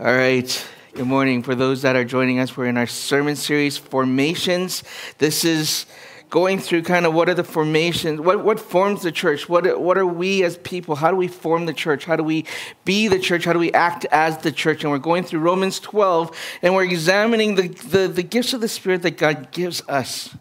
All 0.00 0.14
right. 0.14 0.68
Good 0.94 1.08
morning. 1.08 1.42
For 1.42 1.56
those 1.56 1.82
that 1.82 1.96
are 1.96 2.04
joining 2.04 2.38
us, 2.38 2.56
we're 2.56 2.66
in 2.66 2.76
our 2.76 2.86
sermon 2.86 3.34
series, 3.34 3.76
Formations. 3.76 4.84
This 5.18 5.44
is 5.44 5.86
going 6.30 6.60
through 6.60 6.82
kind 6.82 7.04
of 7.04 7.14
what 7.14 7.28
are 7.28 7.34
the 7.34 7.42
formations, 7.42 8.20
what, 8.20 8.44
what 8.44 8.60
forms 8.60 9.02
the 9.02 9.10
church? 9.10 9.48
What, 9.48 9.80
what 9.80 9.98
are 9.98 10.06
we 10.06 10.44
as 10.44 10.56
people? 10.58 10.94
How 10.94 11.10
do 11.10 11.16
we 11.16 11.26
form 11.26 11.66
the 11.66 11.72
church? 11.72 12.04
How 12.04 12.14
do 12.14 12.22
we 12.22 12.44
be 12.84 13.08
the 13.08 13.18
church? 13.18 13.44
How 13.44 13.52
do 13.52 13.58
we 13.58 13.72
act 13.72 14.06
as 14.12 14.38
the 14.38 14.52
church? 14.52 14.84
And 14.84 14.92
we're 14.92 14.98
going 14.98 15.24
through 15.24 15.40
Romans 15.40 15.80
12, 15.80 16.30
and 16.62 16.76
we're 16.76 16.84
examining 16.84 17.56
the, 17.56 17.66
the, 17.66 18.06
the 18.06 18.22
gifts 18.22 18.52
of 18.52 18.60
the 18.60 18.68
Spirit 18.68 19.02
that 19.02 19.18
God 19.18 19.50
gives 19.50 19.82
us 19.88 20.36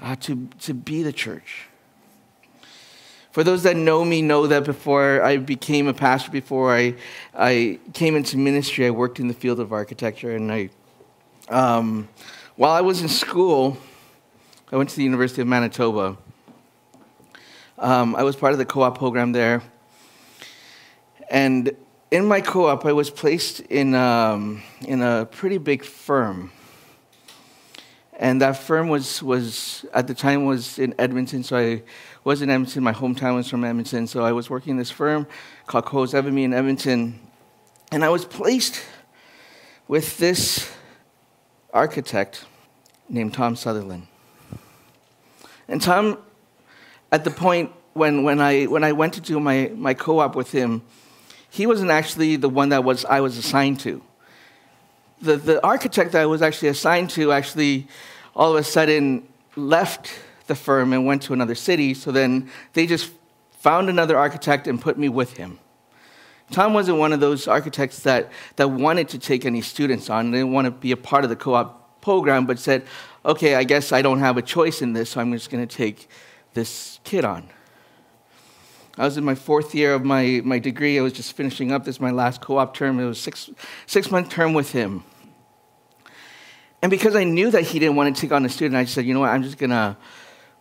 uh, 0.00 0.14
to, 0.20 0.48
to 0.60 0.72
be 0.72 1.02
the 1.02 1.12
church. 1.12 1.66
For 3.34 3.42
those 3.42 3.64
that 3.64 3.76
know 3.76 4.04
me, 4.04 4.22
know 4.22 4.46
that 4.46 4.62
before 4.62 5.20
I 5.20 5.38
became 5.38 5.88
a 5.88 5.92
pastor, 5.92 6.30
before 6.30 6.72
I, 6.72 6.94
I 7.36 7.80
came 7.92 8.14
into 8.14 8.38
ministry, 8.38 8.86
I 8.86 8.90
worked 8.90 9.18
in 9.18 9.26
the 9.26 9.34
field 9.34 9.58
of 9.58 9.72
architecture. 9.72 10.36
And 10.36 10.52
I, 10.52 10.70
um, 11.48 12.08
while 12.54 12.70
I 12.70 12.80
was 12.80 13.02
in 13.02 13.08
school, 13.08 13.76
I 14.70 14.76
went 14.76 14.90
to 14.90 14.96
the 14.96 15.02
University 15.02 15.42
of 15.42 15.48
Manitoba. 15.48 16.16
Um, 17.76 18.14
I 18.14 18.22
was 18.22 18.36
part 18.36 18.52
of 18.52 18.58
the 18.60 18.64
co 18.64 18.82
op 18.82 18.98
program 18.98 19.32
there. 19.32 19.64
And 21.28 21.72
in 22.12 22.26
my 22.26 22.40
co 22.40 22.68
op, 22.68 22.86
I 22.86 22.92
was 22.92 23.10
placed 23.10 23.58
in, 23.62 23.96
um, 23.96 24.62
in 24.86 25.02
a 25.02 25.26
pretty 25.26 25.58
big 25.58 25.84
firm. 25.84 26.52
And 28.16 28.40
that 28.42 28.58
firm 28.58 28.88
was, 28.88 29.20
was, 29.24 29.84
at 29.92 30.06
the 30.06 30.14
time, 30.14 30.44
was 30.44 30.78
in 30.78 30.94
Edmonton, 31.00 31.42
so 31.42 31.56
I 31.56 31.82
was 32.24 32.40
in 32.40 32.50
Edmonton. 32.50 32.82
My 32.82 32.92
hometown 32.92 33.36
was 33.36 33.48
from 33.48 33.64
Edmonton. 33.64 34.06
So 34.06 34.24
I 34.24 34.32
was 34.32 34.48
working 34.48 34.72
in 34.72 34.76
this 34.78 34.90
firm 34.90 35.26
called 35.66 35.84
Cohos 35.84 36.14
Evamy 36.14 36.44
in 36.44 36.54
Edmonton. 36.54 37.20
And 37.92 38.04
I 38.04 38.08
was 38.08 38.24
placed 38.24 38.82
with 39.86 40.16
this 40.16 40.72
architect 41.72 42.46
named 43.08 43.34
Tom 43.34 43.54
Sutherland. 43.54 44.06
And 45.68 45.80
Tom, 45.80 46.18
at 47.12 47.24
the 47.24 47.30
point 47.30 47.70
when, 47.92 48.22
when, 48.22 48.40
I, 48.40 48.64
when 48.64 48.84
I 48.84 48.92
went 48.92 49.14
to 49.14 49.20
do 49.20 49.38
my, 49.38 49.70
my 49.74 49.94
co 49.94 50.18
op 50.18 50.34
with 50.34 50.50
him, 50.50 50.82
he 51.50 51.66
wasn't 51.66 51.90
actually 51.90 52.36
the 52.36 52.48
one 52.48 52.70
that 52.70 52.82
was, 52.82 53.04
I 53.04 53.20
was 53.20 53.36
assigned 53.36 53.80
to. 53.80 54.02
The, 55.22 55.36
the 55.36 55.64
architect 55.64 56.12
that 56.12 56.22
I 56.22 56.26
was 56.26 56.42
actually 56.42 56.68
assigned 56.68 57.10
to 57.10 57.32
actually 57.32 57.86
all 58.34 58.56
of 58.56 58.60
a 58.60 58.64
sudden 58.64 59.28
left 59.54 60.10
the 60.46 60.54
firm 60.54 60.92
and 60.92 61.06
went 61.06 61.22
to 61.22 61.32
another 61.32 61.54
city. 61.54 61.94
So 61.94 62.12
then 62.12 62.50
they 62.72 62.86
just 62.86 63.10
found 63.50 63.88
another 63.88 64.16
architect 64.18 64.66
and 64.66 64.80
put 64.80 64.98
me 64.98 65.08
with 65.08 65.36
him. 65.36 65.58
Tom 66.50 66.74
wasn't 66.74 66.98
one 66.98 67.12
of 67.12 67.20
those 67.20 67.48
architects 67.48 68.00
that, 68.00 68.30
that 68.56 68.68
wanted 68.68 69.08
to 69.10 69.18
take 69.18 69.46
any 69.46 69.62
students 69.62 70.10
on. 70.10 70.30
They 70.30 70.38
didn't 70.38 70.52
want 70.52 70.66
to 70.66 70.70
be 70.70 70.92
a 70.92 70.96
part 70.96 71.24
of 71.24 71.30
the 71.30 71.36
co 71.36 71.54
op 71.54 72.00
program, 72.02 72.44
but 72.44 72.58
said, 72.58 72.84
okay, 73.24 73.54
I 73.54 73.64
guess 73.64 73.92
I 73.92 74.02
don't 74.02 74.18
have 74.18 74.36
a 74.36 74.42
choice 74.42 74.82
in 74.82 74.92
this, 74.92 75.10
so 75.10 75.20
I'm 75.20 75.32
just 75.32 75.50
going 75.50 75.66
to 75.66 75.76
take 75.76 76.08
this 76.52 77.00
kid 77.02 77.24
on. 77.24 77.48
I 78.96 79.04
was 79.04 79.16
in 79.16 79.24
my 79.24 79.34
fourth 79.34 79.74
year 79.74 79.94
of 79.94 80.04
my, 80.04 80.42
my 80.44 80.58
degree. 80.58 80.98
I 80.98 81.02
was 81.02 81.14
just 81.14 81.32
finishing 81.32 81.72
up. 81.72 81.84
This 81.84 81.96
is 81.96 82.00
my 82.00 82.10
last 82.10 82.40
co 82.40 82.58
op 82.58 82.74
term. 82.74 83.00
It 83.00 83.06
was 83.06 83.20
six, 83.20 83.50
six 83.86 84.10
month 84.10 84.28
term 84.28 84.52
with 84.52 84.70
him. 84.70 85.02
And 86.82 86.90
because 86.90 87.16
I 87.16 87.24
knew 87.24 87.50
that 87.50 87.62
he 87.62 87.78
didn't 87.78 87.96
want 87.96 88.14
to 88.14 88.20
take 88.20 88.30
on 88.30 88.44
a 88.44 88.48
student, 88.48 88.76
I 88.76 88.84
said, 88.84 89.06
you 89.06 89.14
know 89.14 89.20
what, 89.20 89.30
I'm 89.30 89.42
just 89.42 89.56
going 89.56 89.70
to 89.70 89.96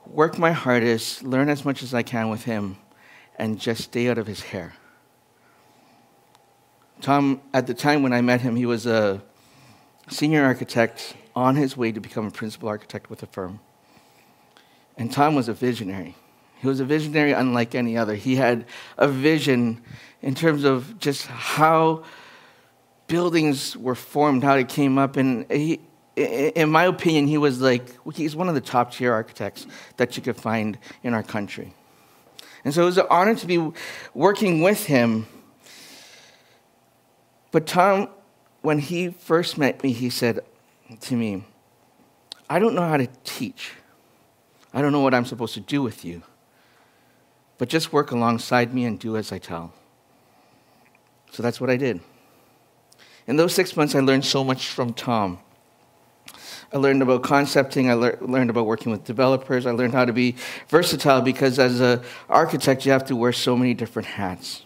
work 0.06 0.38
my 0.38 0.52
hardest, 0.52 1.24
learn 1.24 1.50
as 1.50 1.66
much 1.66 1.84
as 1.84 1.94
I 1.94 2.04
can 2.04 2.30
with 2.30 2.44
him, 2.44 2.78
and 3.38 3.60
just 3.60 3.84
stay 3.84 4.10
out 4.10 4.18
of 4.18 4.28
his 4.28 4.42
hair. 4.42 4.74
Tom, 7.02 7.42
at 7.54 7.68
the 7.68 7.74
time 7.74 8.04
when 8.04 8.14
I 8.14 8.22
met 8.22 8.42
him, 8.42 8.56
he 8.56 8.66
was 8.66 8.86
a 8.86 9.22
senior 10.10 10.44
architect 10.44 11.16
on 11.36 11.56
his 11.56 11.76
way 11.76 11.92
to 11.92 12.00
become 12.00 12.28
a 12.28 12.32
principal 12.32 12.70
architect 12.70 13.10
with 13.10 13.24
a 13.24 13.28
firm. 13.28 13.60
And 14.98 15.12
Tom 15.12 15.36
was 15.36 15.50
a 15.50 15.54
visionary. 15.54 16.16
He 16.62 16.68
was 16.68 16.80
a 16.80 16.86
visionary 16.86 17.34
unlike 17.34 17.76
any 17.76 17.98
other. 17.98 18.16
He 18.16 18.36
had 18.36 18.66
a 18.98 19.08
vision 19.08 19.82
in 20.22 20.36
terms 20.36 20.64
of 20.64 20.98
just 21.00 21.26
how 21.28 22.04
buildings 23.08 23.76
were 23.76 23.96
formed, 23.96 24.44
how 24.44 24.56
it 24.56 24.70
came 24.70 24.98
up, 24.98 25.18
and 25.18 25.50
he, 25.52 25.82
in 26.16 26.70
my 26.70 26.86
opinion, 26.86 27.28
he 27.28 27.38
was 27.38 27.60
like, 27.62 27.98
he's 28.14 28.36
one 28.36 28.48
of 28.48 28.56
the 28.56 28.62
top 28.62 28.94
tier 28.94 29.14
architects 29.14 29.66
that 29.98 30.16
you 30.16 30.24
could 30.24 30.38
find 30.38 30.78
in 31.02 31.14
our 31.14 31.24
country. 31.24 31.74
And 32.64 32.74
so 32.74 32.84
it 32.84 32.86
was 32.86 32.98
an 32.98 33.08
honor 33.10 33.36
to 33.36 33.48
be 33.48 33.72
working 34.14 34.62
with 34.62 34.86
him. 34.86 35.28
But 37.52 37.68
Tom, 37.68 38.10
when 38.62 38.80
he 38.80 39.10
first 39.10 39.58
met 39.58 39.84
me, 39.84 39.92
he 39.92 40.10
said 40.10 40.40
to 41.02 41.16
me, 41.16 41.44
I 42.50 42.60
don't 42.60 42.76
know 42.76 42.88
how 42.88 42.98
to 42.98 43.08
teach. 43.24 43.72
I 44.74 44.82
don't 44.82 44.92
know 44.92 45.02
what 45.02 45.14
I'm 45.14 45.26
supposed 45.26 45.54
to 45.56 45.60
do 45.60 45.82
with 45.82 46.06
you. 46.06 46.24
But 47.58 47.70
just 47.70 47.94
work 47.94 48.12
alongside 48.12 48.74
me 48.74 48.86
and 48.86 49.00
do 49.00 49.18
as 49.18 49.32
I 49.32 49.40
tell. 49.40 49.74
So 51.32 51.44
that's 51.44 51.60
what 51.60 51.70
I 51.70 51.78
did. 51.78 52.00
In 53.26 53.38
those 53.38 53.54
six 53.54 53.76
months, 53.76 53.96
I 53.96 54.00
learned 54.00 54.26
so 54.26 54.44
much 54.44 54.68
from 54.68 54.94
Tom. 54.94 55.40
I 56.74 56.78
learned 56.78 57.04
about 57.04 57.22
concepting. 57.22 57.90
I 57.90 57.94
le- 57.94 58.18
learned 58.20 58.50
about 58.50 58.66
working 58.66 58.92
with 58.92 59.04
developers. 59.04 59.68
I 59.68 59.72
learned 59.72 59.94
how 59.94 60.06
to 60.06 60.14
be 60.14 60.36
versatile 60.70 61.22
because 61.22 61.60
as 61.60 61.80
an 61.80 62.02
architect, 62.30 62.86
you 62.86 62.92
have 62.92 63.06
to 63.06 63.16
wear 63.16 63.32
so 63.32 63.56
many 63.56 63.76
different 63.76 64.08
hats. 64.08 64.66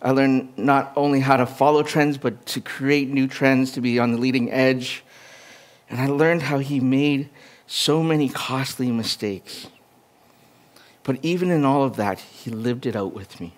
I 0.00 0.12
learned 0.12 0.56
not 0.56 0.92
only 0.94 1.20
how 1.20 1.36
to 1.38 1.46
follow 1.46 1.82
trends, 1.82 2.18
but 2.18 2.46
to 2.46 2.60
create 2.60 3.08
new 3.08 3.26
trends, 3.26 3.72
to 3.72 3.80
be 3.80 3.98
on 3.98 4.12
the 4.12 4.18
leading 4.18 4.48
edge. 4.52 5.02
And 5.90 6.00
I 6.00 6.06
learned 6.06 6.42
how 6.42 6.58
he 6.58 6.78
made 6.78 7.30
so 7.66 8.02
many 8.04 8.28
costly 8.28 8.92
mistakes. 8.92 9.66
But 11.02 11.18
even 11.22 11.50
in 11.50 11.64
all 11.64 11.82
of 11.82 11.96
that, 11.96 12.20
he 12.20 12.52
lived 12.52 12.86
it 12.86 12.94
out 12.94 13.12
with 13.12 13.40
me. 13.40 13.54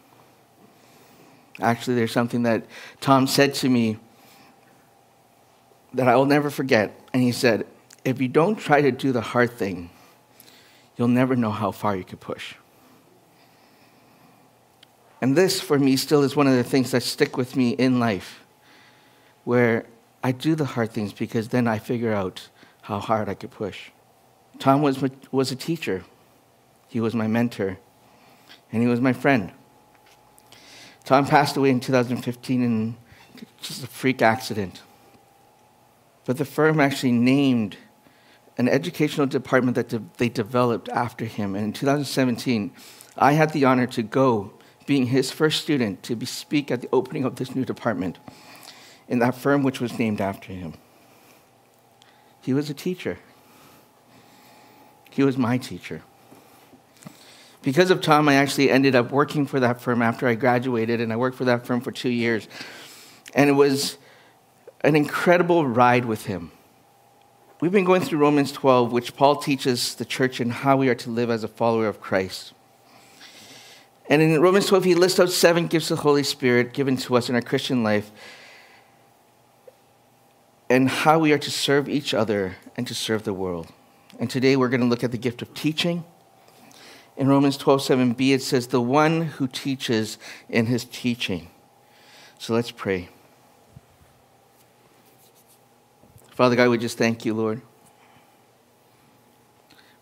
Actually, 1.60 1.96
there's 1.96 2.12
something 2.12 2.44
that 2.44 2.64
Tom 3.02 3.26
said 3.26 3.52
to 3.54 3.68
me 3.68 3.98
that 5.94 6.08
I 6.08 6.16
will 6.16 6.26
never 6.26 6.50
forget. 6.50 6.98
And 7.12 7.22
he 7.22 7.32
said, 7.32 7.66
If 8.04 8.20
you 8.20 8.28
don't 8.28 8.56
try 8.56 8.80
to 8.80 8.90
do 8.90 9.12
the 9.12 9.20
hard 9.20 9.52
thing, 9.52 9.90
you'll 10.96 11.08
never 11.08 11.36
know 11.36 11.50
how 11.50 11.70
far 11.70 11.96
you 11.96 12.04
could 12.04 12.20
push. 12.20 12.54
And 15.20 15.36
this, 15.36 15.60
for 15.60 15.78
me, 15.78 15.96
still 15.96 16.22
is 16.22 16.34
one 16.34 16.46
of 16.46 16.54
the 16.54 16.64
things 16.64 16.92
that 16.92 17.02
stick 17.02 17.36
with 17.36 17.54
me 17.56 17.70
in 17.70 18.00
life, 18.00 18.40
where 19.44 19.86
I 20.22 20.32
do 20.32 20.54
the 20.54 20.64
hard 20.64 20.92
things 20.92 21.12
because 21.12 21.48
then 21.48 21.66
I 21.66 21.78
figure 21.78 22.12
out 22.12 22.48
how 22.82 22.98
hard 22.98 23.28
I 23.28 23.34
could 23.34 23.50
push. 23.50 23.90
Tom 24.58 24.82
was, 24.82 25.02
was 25.30 25.52
a 25.52 25.56
teacher, 25.56 26.04
he 26.88 27.00
was 27.00 27.14
my 27.14 27.26
mentor, 27.26 27.78
and 28.72 28.82
he 28.82 28.88
was 28.88 29.00
my 29.00 29.12
friend. 29.12 29.52
Tom 31.04 31.26
passed 31.26 31.56
away 31.56 31.70
in 31.70 31.80
2015 31.80 32.62
in 32.62 32.96
just 33.60 33.82
a 33.82 33.86
freak 33.86 34.22
accident. 34.22 34.82
But 36.30 36.36
the 36.36 36.44
firm 36.44 36.78
actually 36.78 37.10
named 37.10 37.76
an 38.56 38.68
educational 38.68 39.26
department 39.26 39.74
that 39.74 39.88
de- 39.88 40.04
they 40.18 40.28
developed 40.28 40.88
after 40.88 41.24
him. 41.24 41.56
And 41.56 41.64
in 41.64 41.72
2017, 41.72 42.70
I 43.18 43.32
had 43.32 43.52
the 43.52 43.64
honor 43.64 43.88
to 43.88 44.02
go, 44.04 44.52
being 44.86 45.06
his 45.06 45.32
first 45.32 45.60
student, 45.60 46.04
to 46.04 46.26
speak 46.26 46.70
at 46.70 46.82
the 46.82 46.88
opening 46.92 47.24
of 47.24 47.34
this 47.34 47.56
new 47.56 47.64
department 47.64 48.20
in 49.08 49.18
that 49.18 49.34
firm 49.34 49.64
which 49.64 49.80
was 49.80 49.98
named 49.98 50.20
after 50.20 50.52
him. 50.52 50.74
He 52.40 52.52
was 52.52 52.70
a 52.70 52.74
teacher. 52.74 53.18
He 55.10 55.24
was 55.24 55.36
my 55.36 55.58
teacher. 55.58 56.02
Because 57.60 57.90
of 57.90 58.00
Tom, 58.02 58.28
I 58.28 58.34
actually 58.34 58.70
ended 58.70 58.94
up 58.94 59.10
working 59.10 59.46
for 59.46 59.58
that 59.58 59.80
firm 59.80 60.00
after 60.00 60.28
I 60.28 60.36
graduated, 60.36 61.00
and 61.00 61.12
I 61.12 61.16
worked 61.16 61.36
for 61.36 61.46
that 61.46 61.66
firm 61.66 61.80
for 61.80 61.90
two 61.90 62.08
years. 62.08 62.46
And 63.34 63.50
it 63.50 63.54
was 63.54 63.98
an 64.82 64.96
incredible 64.96 65.66
ride 65.66 66.04
with 66.04 66.26
him. 66.26 66.52
We've 67.60 67.72
been 67.72 67.84
going 67.84 68.00
through 68.00 68.20
Romans 68.20 68.52
12, 68.52 68.90
which 68.90 69.14
Paul 69.14 69.36
teaches 69.36 69.94
the 69.94 70.06
church 70.06 70.40
in 70.40 70.48
how 70.48 70.78
we 70.78 70.88
are 70.88 70.94
to 70.94 71.10
live 71.10 71.28
as 71.30 71.44
a 71.44 71.48
follower 71.48 71.86
of 71.86 72.00
Christ. 72.00 72.54
And 74.08 74.22
in 74.22 74.40
Romans 74.40 74.66
12, 74.66 74.84
he 74.84 74.94
lists 74.94 75.20
out 75.20 75.30
seven 75.30 75.66
gifts 75.66 75.90
of 75.90 75.98
the 75.98 76.02
Holy 76.02 76.22
Spirit 76.22 76.72
given 76.72 76.96
to 76.96 77.16
us 77.16 77.28
in 77.28 77.34
our 77.34 77.42
Christian 77.42 77.82
life 77.82 78.10
and 80.70 80.88
how 80.88 81.18
we 81.18 81.32
are 81.32 81.38
to 81.38 81.50
serve 81.50 81.88
each 81.88 82.14
other 82.14 82.56
and 82.76 82.86
to 82.86 82.94
serve 82.94 83.24
the 83.24 83.34
world. 83.34 83.68
And 84.18 84.30
today 84.30 84.56
we're 84.56 84.68
going 84.68 84.80
to 84.80 84.86
look 84.86 85.04
at 85.04 85.12
the 85.12 85.18
gift 85.18 85.42
of 85.42 85.52
teaching. 85.52 86.04
In 87.16 87.28
Romans 87.28 87.56
12, 87.56 87.80
7b, 87.82 88.34
it 88.34 88.42
says, 88.42 88.68
the 88.68 88.80
one 88.80 89.22
who 89.22 89.46
teaches 89.46 90.16
in 90.48 90.66
his 90.66 90.84
teaching. 90.84 91.48
So 92.38 92.54
let's 92.54 92.70
pray. 92.70 93.10
Father 96.40 96.56
God, 96.56 96.70
we 96.70 96.78
just 96.78 96.96
thank 96.96 97.26
you, 97.26 97.34
Lord. 97.34 97.60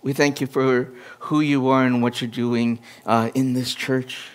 We 0.02 0.12
thank 0.12 0.40
you 0.40 0.46
for 0.46 0.94
who 1.18 1.40
you 1.40 1.66
are 1.66 1.84
and 1.84 2.00
what 2.00 2.20
you're 2.20 2.30
doing 2.30 2.78
uh, 3.04 3.32
in 3.34 3.54
this 3.54 3.74
church. 3.74 4.28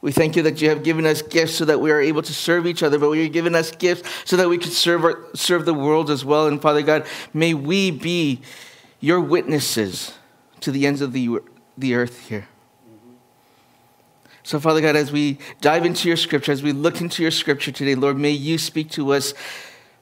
We 0.00 0.10
thank 0.10 0.34
you 0.34 0.42
that 0.42 0.60
you 0.60 0.68
have 0.68 0.82
given 0.82 1.06
us 1.06 1.22
gifts 1.22 1.54
so 1.54 1.64
that 1.66 1.80
we 1.80 1.92
are 1.92 2.00
able 2.00 2.22
to 2.22 2.32
serve 2.34 2.66
each 2.66 2.82
other, 2.82 2.98
but 2.98 3.12
you're 3.12 3.28
giving 3.28 3.54
us 3.54 3.70
gifts 3.70 4.10
so 4.24 4.36
that 4.36 4.48
we 4.48 4.58
can 4.58 4.72
serve, 4.72 5.04
our, 5.04 5.24
serve 5.34 5.64
the 5.64 5.72
world 5.72 6.10
as 6.10 6.24
well. 6.24 6.48
And 6.48 6.60
Father 6.60 6.82
God, 6.82 7.06
may 7.32 7.54
we 7.54 7.92
be 7.92 8.40
your 8.98 9.20
witnesses 9.20 10.14
to 10.58 10.72
the 10.72 10.88
ends 10.88 11.02
of 11.02 11.12
the, 11.12 11.38
the 11.78 11.94
earth 11.94 12.26
here. 12.26 12.48
So, 14.42 14.58
Father 14.58 14.80
God, 14.80 14.96
as 14.96 15.12
we 15.12 15.38
dive 15.60 15.86
into 15.86 16.08
your 16.08 16.16
scripture, 16.16 16.50
as 16.50 16.64
we 16.64 16.72
look 16.72 17.00
into 17.00 17.22
your 17.22 17.30
scripture 17.30 17.70
today, 17.70 17.94
Lord, 17.94 18.18
may 18.18 18.32
you 18.32 18.58
speak 18.58 18.90
to 18.90 19.12
us 19.12 19.32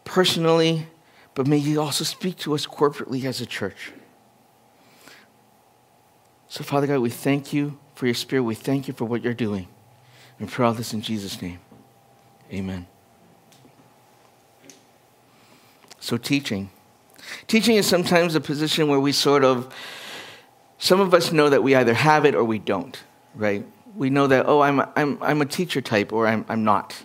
personally, 0.05 0.87
but 1.35 1.47
may 1.47 1.57
you 1.57 1.81
also 1.81 2.05
speak 2.05 2.37
to 2.39 2.55
us 2.55 2.67
corporately 2.67 3.25
as 3.25 3.41
a 3.41 3.47
church. 3.47 3.93
So, 6.49 6.63
Father 6.63 6.87
God, 6.87 7.01
we 7.01 7.11
thank 7.11 7.53
you 7.53 7.79
for 7.95 8.07
your 8.07 8.15
spirit. 8.15 8.43
We 8.43 8.55
thank 8.55 8.87
you 8.87 8.95
for 8.95 9.05
what 9.05 9.23
you're 9.23 9.35
doing. 9.35 9.69
And 10.39 10.49
pray 10.49 10.67
all 10.67 10.75
this 10.75 10.93
in 10.93 11.01
Jesus' 11.01 11.41
name. 11.43 11.59
Amen. 12.53 12.87
So, 15.99 16.17
teaching. 16.17 16.71
Teaching 17.47 17.77
is 17.77 17.87
sometimes 17.87 18.35
a 18.35 18.41
position 18.41 18.89
where 18.89 19.01
we 19.01 19.13
sort 19.13 19.45
of, 19.45 19.75
some 20.79 21.01
of 21.01 21.15
us 21.15 21.33
know 21.33 21.49
that 21.49 21.63
we 21.63 21.75
either 21.75 21.95
have 21.95 22.25
it 22.25 22.35
or 22.35 22.45
we 22.45 22.59
don't, 22.59 23.03
right? 23.35 23.65
we 23.97 24.11
know 24.11 24.27
that, 24.27 24.47
oh, 24.47 24.61
I'm, 24.61 24.81
I'm, 24.97 25.19
I'm 25.23 25.41
a 25.41 25.47
teacher 25.47 25.81
type 25.81 26.13
or 26.13 26.27
I'm, 26.27 26.45
I'm 26.49 26.65
not. 26.65 27.03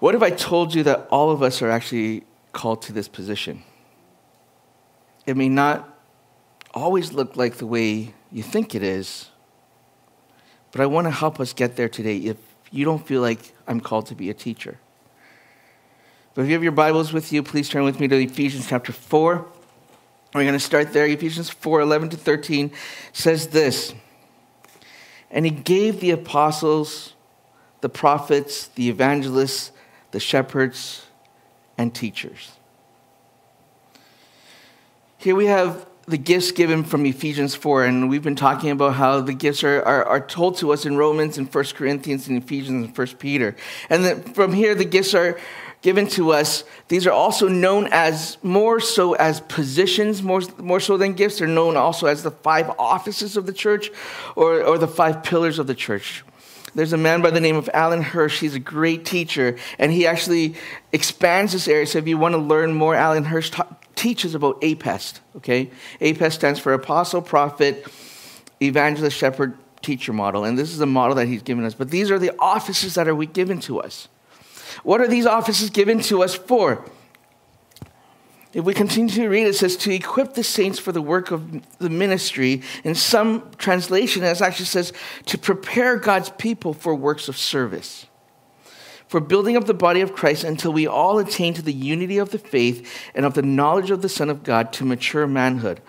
What 0.00 0.14
if 0.14 0.22
I 0.22 0.30
told 0.30 0.74
you 0.74 0.82
that 0.84 1.06
all 1.10 1.30
of 1.30 1.42
us 1.42 1.60
are 1.60 1.70
actually 1.70 2.24
called 2.52 2.80
to 2.82 2.92
this 2.92 3.06
position? 3.06 3.62
It 5.26 5.36
may 5.36 5.50
not 5.50 5.86
always 6.72 7.12
look 7.12 7.36
like 7.36 7.56
the 7.56 7.66
way 7.66 8.14
you 8.32 8.42
think 8.42 8.74
it 8.74 8.82
is, 8.82 9.28
but 10.72 10.80
I 10.80 10.86
want 10.86 11.06
to 11.06 11.10
help 11.10 11.38
us 11.38 11.52
get 11.52 11.76
there 11.76 11.88
today 11.88 12.16
if 12.16 12.38
you 12.70 12.86
don't 12.86 13.06
feel 13.06 13.20
like 13.20 13.54
I'm 13.68 13.80
called 13.80 14.06
to 14.06 14.14
be 14.14 14.30
a 14.30 14.34
teacher. 14.34 14.78
But 16.32 16.42
if 16.42 16.48
you 16.48 16.54
have 16.54 16.62
your 16.62 16.72
Bibles 16.72 17.12
with 17.12 17.30
you, 17.30 17.42
please 17.42 17.68
turn 17.68 17.84
with 17.84 18.00
me 18.00 18.08
to 18.08 18.16
Ephesians 18.16 18.66
chapter 18.68 18.92
4. 18.92 19.46
We're 20.32 20.42
going 20.42 20.54
to 20.54 20.60
start 20.60 20.94
there. 20.94 21.06
Ephesians 21.06 21.50
4 21.50 21.82
11 21.82 22.10
to 22.10 22.16
13 22.16 22.70
says 23.12 23.48
this. 23.48 23.92
And 25.30 25.44
he 25.44 25.50
gave 25.50 26.00
the 26.00 26.12
apostles, 26.12 27.14
the 27.82 27.88
prophets, 27.90 28.68
the 28.68 28.88
evangelists, 28.88 29.72
the 30.10 30.20
shepherds, 30.20 31.06
and 31.78 31.94
teachers. 31.94 32.52
Here 35.16 35.34
we 35.34 35.46
have 35.46 35.86
the 36.06 36.18
gifts 36.18 36.50
given 36.50 36.84
from 36.84 37.06
Ephesians 37.06 37.54
4, 37.54 37.84
and 37.84 38.10
we've 38.10 38.22
been 38.22 38.36
talking 38.36 38.70
about 38.70 38.94
how 38.94 39.20
the 39.20 39.32
gifts 39.32 39.62
are, 39.64 39.82
are, 39.82 40.04
are 40.04 40.20
told 40.20 40.56
to 40.58 40.72
us 40.72 40.84
in 40.84 40.96
Romans 40.96 41.38
and 41.38 41.52
1 41.52 41.64
Corinthians 41.74 42.28
and 42.28 42.42
Ephesians 42.42 42.86
and 42.86 42.96
1 42.96 43.06
Peter. 43.18 43.56
And 43.88 44.04
then 44.04 44.22
from 44.22 44.52
here, 44.52 44.74
the 44.74 44.84
gifts 44.84 45.14
are 45.14 45.38
given 45.82 46.06
to 46.08 46.32
us, 46.32 46.64
these 46.88 47.06
are 47.06 47.12
also 47.12 47.48
known 47.48 47.88
as 47.90 48.36
more 48.42 48.80
so 48.80 49.14
as 49.14 49.40
positions, 49.42 50.22
more, 50.22 50.42
more 50.58 50.80
so 50.80 50.96
than 50.96 51.14
gifts. 51.14 51.38
They're 51.38 51.48
known 51.48 51.76
also 51.76 52.06
as 52.06 52.22
the 52.22 52.30
five 52.30 52.68
offices 52.78 53.36
of 53.36 53.46
the 53.46 53.52
church 53.52 53.90
or, 54.36 54.62
or 54.62 54.76
the 54.76 54.88
five 54.88 55.22
pillars 55.22 55.58
of 55.58 55.66
the 55.66 55.74
church. 55.74 56.22
There's 56.74 56.92
a 56.92 56.96
man 56.98 57.22
by 57.22 57.30
the 57.30 57.40
name 57.40 57.56
of 57.56 57.68
Alan 57.74 58.02
Hirsch. 58.02 58.40
He's 58.40 58.54
a 58.54 58.60
great 58.60 59.04
teacher, 59.04 59.56
and 59.78 59.92
he 59.92 60.06
actually 60.06 60.54
expands 60.92 61.52
this 61.52 61.68
area. 61.68 61.86
So 61.86 61.98
if 61.98 62.06
you 62.06 62.18
want 62.18 62.34
to 62.34 62.38
learn 62.38 62.74
more, 62.74 62.94
Alan 62.94 63.24
Hirsch 63.24 63.50
ta- 63.50 63.76
teaches 63.96 64.34
about 64.34 64.60
APEST. 64.62 65.20
Okay, 65.36 65.70
APEST 66.00 66.32
stands 66.32 66.60
for 66.60 66.72
Apostle, 66.72 67.22
Prophet, 67.22 67.86
Evangelist, 68.62 69.16
Shepherd, 69.16 69.56
Teacher 69.82 70.12
model, 70.12 70.44
and 70.44 70.58
this 70.58 70.70
is 70.70 70.78
the 70.78 70.86
model 70.86 71.14
that 71.16 71.26
he's 71.26 71.42
given 71.42 71.64
us. 71.64 71.74
But 71.74 71.90
these 71.90 72.10
are 72.10 72.18
the 72.18 72.32
offices 72.38 72.94
that 72.96 73.08
are 73.08 73.24
given 73.24 73.60
to 73.60 73.80
us. 73.80 74.08
What 74.82 75.00
are 75.00 75.08
these 75.08 75.24
offices 75.26 75.70
given 75.70 76.00
to 76.00 76.22
us 76.22 76.34
for? 76.34 76.84
If 78.52 78.64
we 78.64 78.74
continue 78.74 79.14
to 79.14 79.28
read, 79.28 79.46
it 79.46 79.54
says 79.54 79.76
to 79.78 79.94
equip 79.94 80.34
the 80.34 80.42
saints 80.42 80.78
for 80.78 80.90
the 80.90 81.02
work 81.02 81.30
of 81.30 81.78
the 81.78 81.90
ministry. 81.90 82.62
In 82.82 82.96
some 82.96 83.48
translation, 83.58 84.24
it 84.24 84.40
actually 84.40 84.66
says 84.66 84.92
to 85.26 85.38
prepare 85.38 85.96
God's 85.96 86.30
people 86.30 86.74
for 86.74 86.94
works 86.94 87.28
of 87.28 87.36
service, 87.36 88.06
for 89.06 89.20
building 89.20 89.56
up 89.56 89.66
the 89.66 89.74
body 89.74 90.00
of 90.00 90.14
Christ 90.14 90.42
until 90.42 90.72
we 90.72 90.86
all 90.86 91.18
attain 91.18 91.54
to 91.54 91.62
the 91.62 91.72
unity 91.72 92.18
of 92.18 92.30
the 92.30 92.38
faith 92.38 92.92
and 93.14 93.24
of 93.24 93.34
the 93.34 93.42
knowledge 93.42 93.92
of 93.92 94.02
the 94.02 94.08
Son 94.08 94.28
of 94.28 94.42
God 94.42 94.72
to 94.74 94.84
mature 94.84 95.28
manhood, 95.28 95.80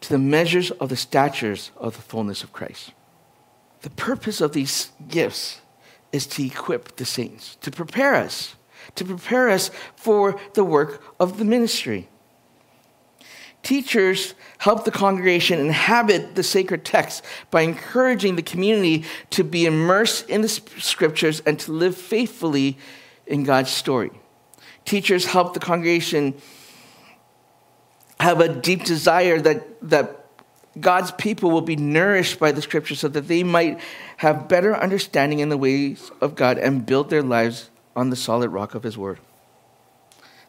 to 0.00 0.08
the 0.08 0.18
measures 0.18 0.70
of 0.70 0.88
the 0.88 0.96
statures 0.96 1.70
of 1.76 1.96
the 1.96 2.02
fullness 2.02 2.42
of 2.42 2.52
Christ. 2.52 2.92
The 3.82 3.90
purpose 3.90 4.40
of 4.40 4.52
these 4.52 4.90
gifts 5.06 5.60
is 6.12 6.26
to 6.28 6.46
equip 6.46 6.96
the 6.96 7.04
saints, 7.04 7.56
to 7.56 7.70
prepare 7.70 8.14
us, 8.14 8.56
to 8.96 9.04
prepare 9.04 9.48
us 9.48 9.70
for 9.94 10.38
the 10.54 10.64
work 10.64 11.02
of 11.20 11.38
the 11.38 11.44
ministry. 11.44 12.08
Teachers 13.62 14.34
help 14.58 14.84
the 14.84 14.92
congregation 14.92 15.58
inhabit 15.58 16.36
the 16.36 16.42
sacred 16.42 16.84
text 16.84 17.24
by 17.50 17.62
encouraging 17.62 18.36
the 18.36 18.42
community 18.42 19.04
to 19.30 19.42
be 19.42 19.66
immersed 19.66 20.28
in 20.30 20.40
the 20.40 20.48
scriptures 20.48 21.40
and 21.40 21.58
to 21.58 21.72
live 21.72 21.96
faithfully 21.96 22.78
in 23.26 23.42
God's 23.42 23.70
story. 23.70 24.12
Teachers 24.84 25.26
help 25.26 25.52
the 25.52 25.58
congregation 25.58 26.34
have 28.20 28.40
a 28.40 28.48
deep 28.48 28.84
desire 28.84 29.40
that, 29.40 29.90
that 29.90 30.26
God's 30.80 31.10
people 31.10 31.50
will 31.50 31.60
be 31.60 31.76
nourished 31.76 32.38
by 32.38 32.52
the 32.52 32.62
scripture 32.62 32.94
so 32.94 33.08
that 33.08 33.28
they 33.28 33.42
might 33.42 33.80
have 34.18 34.48
better 34.48 34.76
understanding 34.76 35.40
in 35.40 35.48
the 35.48 35.58
ways 35.58 36.10
of 36.20 36.34
God 36.34 36.58
and 36.58 36.86
build 36.86 37.10
their 37.10 37.22
lives 37.22 37.70
on 37.96 38.10
the 38.10 38.16
solid 38.16 38.50
rock 38.50 38.74
of 38.74 38.82
His 38.82 38.96
Word. 38.96 39.18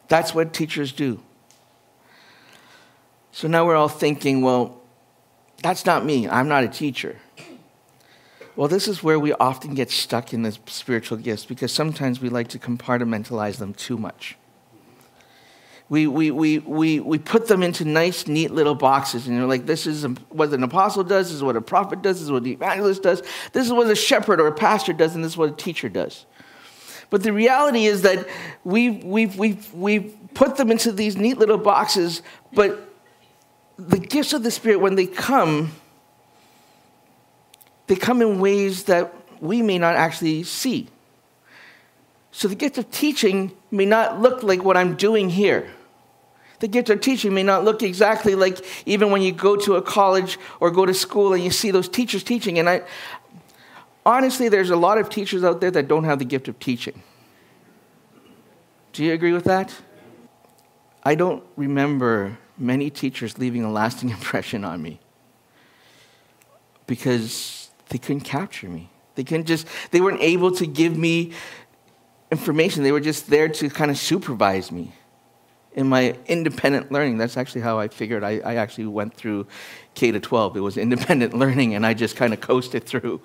That's 0.06 0.34
what 0.34 0.52
teachers 0.52 0.92
do. 0.92 1.20
So 3.32 3.48
now 3.48 3.66
we're 3.66 3.76
all 3.76 3.88
thinking, 3.88 4.42
well, 4.42 4.80
that's 5.62 5.84
not 5.84 6.04
me. 6.04 6.28
I'm 6.28 6.48
not 6.48 6.64
a 6.64 6.68
teacher. 6.68 7.16
Well, 8.54 8.68
this 8.68 8.88
is 8.88 9.02
where 9.02 9.18
we 9.18 9.32
often 9.34 9.74
get 9.74 9.90
stuck 9.90 10.32
in 10.32 10.42
the 10.42 10.56
spiritual 10.66 11.18
gifts 11.18 11.44
because 11.44 11.72
sometimes 11.72 12.20
we 12.20 12.28
like 12.28 12.48
to 12.48 12.58
compartmentalize 12.58 13.58
them 13.58 13.74
too 13.74 13.96
much 13.96 14.36
we, 15.88 16.06
we, 16.06 16.30
we, 16.30 16.58
we, 16.58 17.00
we 17.00 17.18
put 17.18 17.48
them 17.48 17.62
into 17.62 17.84
nice, 17.84 18.26
neat 18.26 18.50
little 18.50 18.74
boxes. 18.74 19.26
And 19.26 19.36
you're 19.36 19.46
like, 19.46 19.64
this 19.64 19.86
is 19.86 20.04
what 20.28 20.52
an 20.52 20.62
apostle 20.62 21.02
does, 21.02 21.28
this 21.28 21.36
is 21.36 21.42
what 21.42 21.56
a 21.56 21.62
prophet 21.62 22.02
does, 22.02 22.16
this 22.16 22.24
is 22.24 22.30
what 22.30 22.44
the 22.44 22.52
evangelist 22.52 23.02
does, 23.02 23.22
this 23.52 23.66
is 23.66 23.72
what 23.72 23.88
a 23.88 23.94
shepherd 23.94 24.40
or 24.40 24.48
a 24.48 24.54
pastor 24.54 24.92
does, 24.92 25.14
and 25.14 25.24
this 25.24 25.32
is 25.32 25.38
what 25.38 25.50
a 25.50 25.56
teacher 25.56 25.88
does. 25.88 26.26
But 27.10 27.22
the 27.22 27.32
reality 27.32 27.86
is 27.86 28.02
that 28.02 28.26
we've, 28.64 29.02
we've, 29.02 29.36
we've, 29.38 29.74
we've 29.74 30.16
put 30.34 30.56
them 30.56 30.70
into 30.70 30.92
these 30.92 31.16
neat 31.16 31.38
little 31.38 31.58
boxes, 31.58 32.22
but 32.52 32.88
the 33.78 33.98
gifts 33.98 34.32
of 34.32 34.42
the 34.42 34.50
Spirit, 34.50 34.80
when 34.80 34.96
they 34.96 35.06
come, 35.06 35.72
they 37.86 37.96
come 37.96 38.20
in 38.20 38.40
ways 38.40 38.84
that 38.84 39.14
we 39.40 39.62
may 39.62 39.78
not 39.78 39.94
actually 39.94 40.42
see. 40.42 40.88
So 42.30 42.48
the 42.48 42.54
gift 42.54 42.76
of 42.78 42.90
teaching 42.90 43.52
may 43.70 43.86
not 43.86 44.20
look 44.20 44.42
like 44.42 44.62
what 44.62 44.76
I'm 44.76 44.96
doing 44.96 45.30
here. 45.30 45.70
The 46.60 46.68
gift 46.68 46.90
of 46.90 47.00
teaching 47.00 47.32
may 47.34 47.44
not 47.44 47.64
look 47.64 47.82
exactly 47.82 48.34
like 48.34 48.64
even 48.84 49.10
when 49.10 49.22
you 49.22 49.32
go 49.32 49.56
to 49.56 49.76
a 49.76 49.82
college 49.82 50.38
or 50.60 50.70
go 50.70 50.84
to 50.84 50.92
school 50.92 51.32
and 51.32 51.42
you 51.42 51.50
see 51.50 51.70
those 51.70 51.88
teachers 51.88 52.24
teaching. 52.24 52.58
And 52.58 52.68
I, 52.68 52.82
honestly, 54.08 54.48
there's 54.48 54.70
a 54.70 54.76
lot 54.76 54.96
of 54.96 55.10
teachers 55.10 55.44
out 55.44 55.60
there 55.60 55.70
that 55.70 55.86
don't 55.86 56.04
have 56.04 56.18
the 56.18 56.24
gift 56.24 56.48
of 56.48 56.58
teaching. 56.58 57.02
Do 58.94 59.04
you 59.04 59.12
agree 59.12 59.32
with 59.32 59.44
that? 59.44 59.74
I 61.04 61.14
don't 61.14 61.44
remember 61.56 62.38
many 62.56 62.90
teachers 62.90 63.38
leaving 63.38 63.62
a 63.62 63.70
lasting 63.70 64.08
impression 64.18 64.64
on 64.64 64.80
me 64.82 64.98
because 66.86 67.70
they 67.90 67.98
couldn't 67.98 68.22
capture 68.22 68.68
me. 68.68 68.90
They 69.14 69.24
couldn't 69.24 69.46
just, 69.46 69.66
they 69.90 70.00
weren't 70.00 70.22
able 70.22 70.52
to 70.52 70.66
give 70.66 70.96
me 70.96 71.32
information. 72.30 72.84
They 72.84 72.92
were 72.92 73.00
just 73.00 73.28
there 73.28 73.48
to 73.48 73.68
kind 73.68 73.90
of 73.90 73.98
supervise 73.98 74.72
me 74.72 74.92
in 75.74 75.86
my 75.86 76.16
independent 76.26 76.90
learning. 76.90 77.18
That's 77.18 77.36
actually 77.36 77.60
how 77.60 77.78
I 77.78 77.88
figured 77.88 78.24
I, 78.24 78.38
I 78.38 78.54
actually 78.54 78.86
went 78.86 79.14
through 79.14 79.46
K 79.94 80.12
to 80.12 80.20
12. 80.20 80.56
It 80.56 80.60
was 80.60 80.78
independent 80.78 81.34
learning, 81.42 81.74
and 81.74 81.84
I 81.84 81.94
just 81.94 82.16
kind 82.16 82.32
of 82.32 82.40
coasted 82.40 82.84
through. 82.84 83.20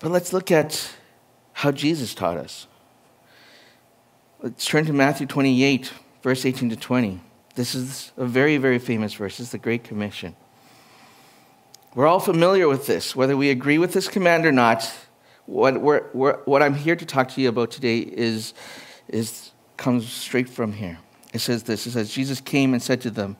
But 0.00 0.10
let's 0.10 0.32
look 0.32 0.50
at 0.50 0.90
how 1.52 1.70
Jesus 1.70 2.14
taught 2.14 2.38
us. 2.38 2.66
Let's 4.42 4.64
turn 4.64 4.86
to 4.86 4.92
Matthew 4.94 5.26
28, 5.26 5.92
verse 6.22 6.46
18 6.46 6.70
to 6.70 6.76
20. 6.76 7.20
This 7.54 7.74
is 7.74 8.10
a 8.16 8.24
very, 8.24 8.56
very 8.56 8.78
famous 8.78 9.12
verse. 9.12 9.38
It's 9.38 9.50
the 9.50 9.58
Great 9.58 9.84
Commission. 9.84 10.34
We're 11.94 12.06
all 12.06 12.20
familiar 12.20 12.66
with 12.66 12.86
this, 12.86 13.14
whether 13.14 13.36
we 13.36 13.50
agree 13.50 13.76
with 13.76 13.92
this 13.92 14.08
command 14.08 14.46
or 14.46 14.52
not. 14.52 14.90
What, 15.44 15.80
we're, 15.80 16.06
we're, 16.14 16.38
what 16.44 16.62
I'm 16.62 16.74
here 16.74 16.96
to 16.96 17.04
talk 17.04 17.28
to 17.30 17.40
you 17.40 17.50
about 17.50 17.70
today 17.70 17.98
is, 17.98 18.54
is 19.08 19.50
comes 19.76 20.10
straight 20.10 20.48
from 20.48 20.72
here. 20.72 20.98
It 21.34 21.40
says 21.40 21.64
this 21.64 21.86
it 21.86 21.90
says, 21.90 22.10
Jesus 22.10 22.40
came 22.40 22.72
and 22.72 22.82
said 22.82 23.00
to 23.02 23.10
them, 23.10 23.36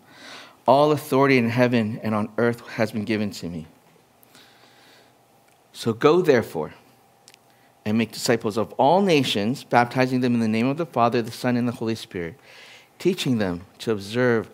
All 0.66 0.92
authority 0.92 1.38
in 1.38 1.48
heaven 1.48 2.00
and 2.02 2.14
on 2.14 2.28
earth 2.36 2.60
has 2.68 2.92
been 2.92 3.04
given 3.04 3.30
to 3.32 3.48
me. 3.48 3.66
So 5.72 5.92
go, 5.92 6.20
therefore, 6.20 6.74
and 7.84 7.96
make 7.96 8.12
disciples 8.12 8.56
of 8.56 8.72
all 8.72 9.02
nations, 9.02 9.64
baptizing 9.64 10.20
them 10.20 10.34
in 10.34 10.40
the 10.40 10.48
name 10.48 10.66
of 10.66 10.76
the 10.76 10.86
Father, 10.86 11.22
the 11.22 11.30
Son, 11.30 11.56
and 11.56 11.66
the 11.66 11.72
Holy 11.72 11.94
Spirit, 11.94 12.38
teaching 12.98 13.38
them 13.38 13.62
to 13.78 13.92
observe 13.92 14.50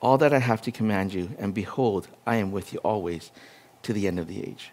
all 0.00 0.18
that 0.18 0.32
I 0.32 0.38
have 0.38 0.62
to 0.62 0.72
command 0.72 1.12
you. 1.14 1.30
And 1.38 1.54
behold, 1.54 2.08
I 2.26 2.36
am 2.36 2.50
with 2.50 2.72
you 2.72 2.78
always 2.80 3.30
to 3.82 3.92
the 3.92 4.06
end 4.06 4.18
of 4.18 4.26
the 4.26 4.42
age. 4.42 4.72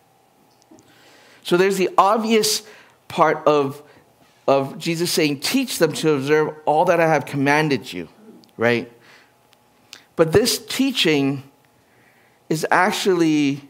So 1.43 1.57
there's 1.57 1.77
the 1.77 1.89
obvious 1.97 2.63
part 3.07 3.45
of, 3.47 3.83
of 4.47 4.77
Jesus 4.77 5.11
saying, 5.11 5.41
Teach 5.41 5.79
them 5.79 5.93
to 5.93 6.13
observe 6.13 6.55
all 6.65 6.85
that 6.85 6.99
I 6.99 7.07
have 7.07 7.25
commanded 7.25 7.91
you, 7.91 8.07
right? 8.57 8.91
But 10.15 10.31
this 10.31 10.63
teaching 10.65 11.43
is 12.49 12.65
actually 12.71 13.68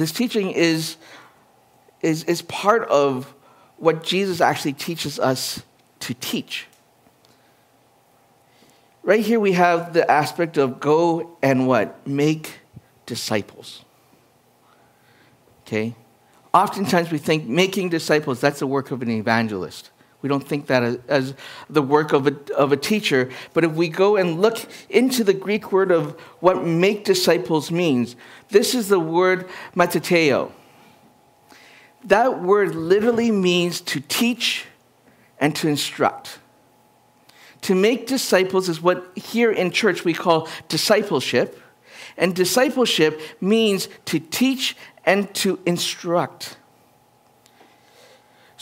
this 0.00 0.12
teaching 0.12 0.50
is, 0.50 0.96
is, 2.00 2.24
is 2.24 2.42
part 2.42 2.88
of 2.88 3.34
what 3.76 4.04
Jesus 4.04 4.40
actually 4.40 4.72
teaches 4.72 5.18
us 5.18 5.62
to 6.00 6.14
teach. 6.14 6.66
Right 9.02 9.24
here 9.24 9.40
we 9.40 9.52
have 9.52 9.92
the 9.92 10.10
aspect 10.10 10.56
of 10.58 10.80
go 10.80 11.36
and 11.42 11.66
what? 11.66 12.06
Make 12.06 12.60
disciples. 13.06 13.84
Okay? 15.62 15.94
Oftentimes 16.52 17.10
we 17.10 17.18
think 17.18 17.46
making 17.46 17.88
disciples, 17.88 18.40
that's 18.40 18.58
the 18.58 18.66
work 18.66 18.90
of 18.90 19.02
an 19.02 19.10
evangelist. 19.10 19.90
We 20.22 20.28
don't 20.28 20.46
think 20.46 20.66
that 20.66 20.82
as, 20.82 20.98
as, 21.08 21.34
the 21.68 21.82
work 21.82 22.12
of 22.12 22.26
a, 22.26 22.36
of 22.54 22.72
a 22.72 22.76
teacher. 22.76 23.30
But 23.54 23.64
if 23.64 23.72
we 23.72 23.88
go 23.88 24.16
and 24.16 24.40
look 24.40 24.58
into 24.90 25.24
the 25.24 25.32
Greek 25.32 25.72
word 25.72 25.90
of 25.90 26.18
what 26.40 26.64
make 26.64 27.04
disciples 27.04 27.70
means, 27.70 28.16
this 28.50 28.74
is 28.74 28.88
the 28.88 29.00
word 29.00 29.48
matheteuo. 29.74 30.52
That 32.04 32.42
word 32.42 32.74
literally 32.74 33.30
means 33.30 33.80
to 33.82 34.00
teach 34.00 34.66
and 35.38 35.56
to 35.56 35.68
instruct. 35.68 36.38
To 37.62 37.74
make 37.74 38.06
disciples 38.06 38.68
is 38.68 38.80
what 38.80 39.16
here 39.16 39.50
in 39.50 39.70
church 39.70 40.04
we 40.04 40.14
call 40.14 40.48
discipleship. 40.68 41.60
And 42.16 42.34
discipleship 42.34 43.20
means 43.40 43.88
to 44.06 44.18
teach 44.18 44.76
and 45.04 45.32
to 45.36 45.58
instruct. 45.64 46.56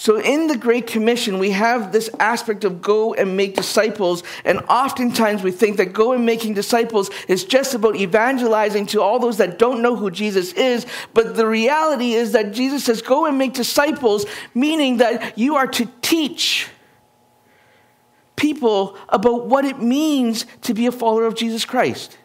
So, 0.00 0.20
in 0.20 0.46
the 0.46 0.56
Great 0.56 0.86
Commission, 0.86 1.40
we 1.40 1.50
have 1.50 1.90
this 1.90 2.08
aspect 2.20 2.62
of 2.62 2.80
go 2.80 3.14
and 3.14 3.36
make 3.36 3.56
disciples. 3.56 4.22
And 4.44 4.60
oftentimes 4.68 5.42
we 5.42 5.50
think 5.50 5.76
that 5.78 5.86
go 5.86 6.12
and 6.12 6.24
making 6.24 6.54
disciples 6.54 7.10
is 7.26 7.42
just 7.42 7.74
about 7.74 7.96
evangelizing 7.96 8.86
to 8.86 9.02
all 9.02 9.18
those 9.18 9.38
that 9.38 9.58
don't 9.58 9.82
know 9.82 9.96
who 9.96 10.12
Jesus 10.12 10.52
is. 10.52 10.86
But 11.14 11.34
the 11.34 11.48
reality 11.48 12.12
is 12.12 12.30
that 12.30 12.52
Jesus 12.52 12.84
says, 12.84 13.02
go 13.02 13.26
and 13.26 13.38
make 13.38 13.54
disciples, 13.54 14.24
meaning 14.54 14.98
that 14.98 15.36
you 15.36 15.56
are 15.56 15.66
to 15.66 15.90
teach 16.00 16.68
people 18.36 18.96
about 19.08 19.46
what 19.46 19.64
it 19.64 19.82
means 19.82 20.46
to 20.62 20.74
be 20.74 20.86
a 20.86 20.92
follower 20.92 21.26
of 21.26 21.34
Jesus 21.34 21.64
Christ. 21.64 22.16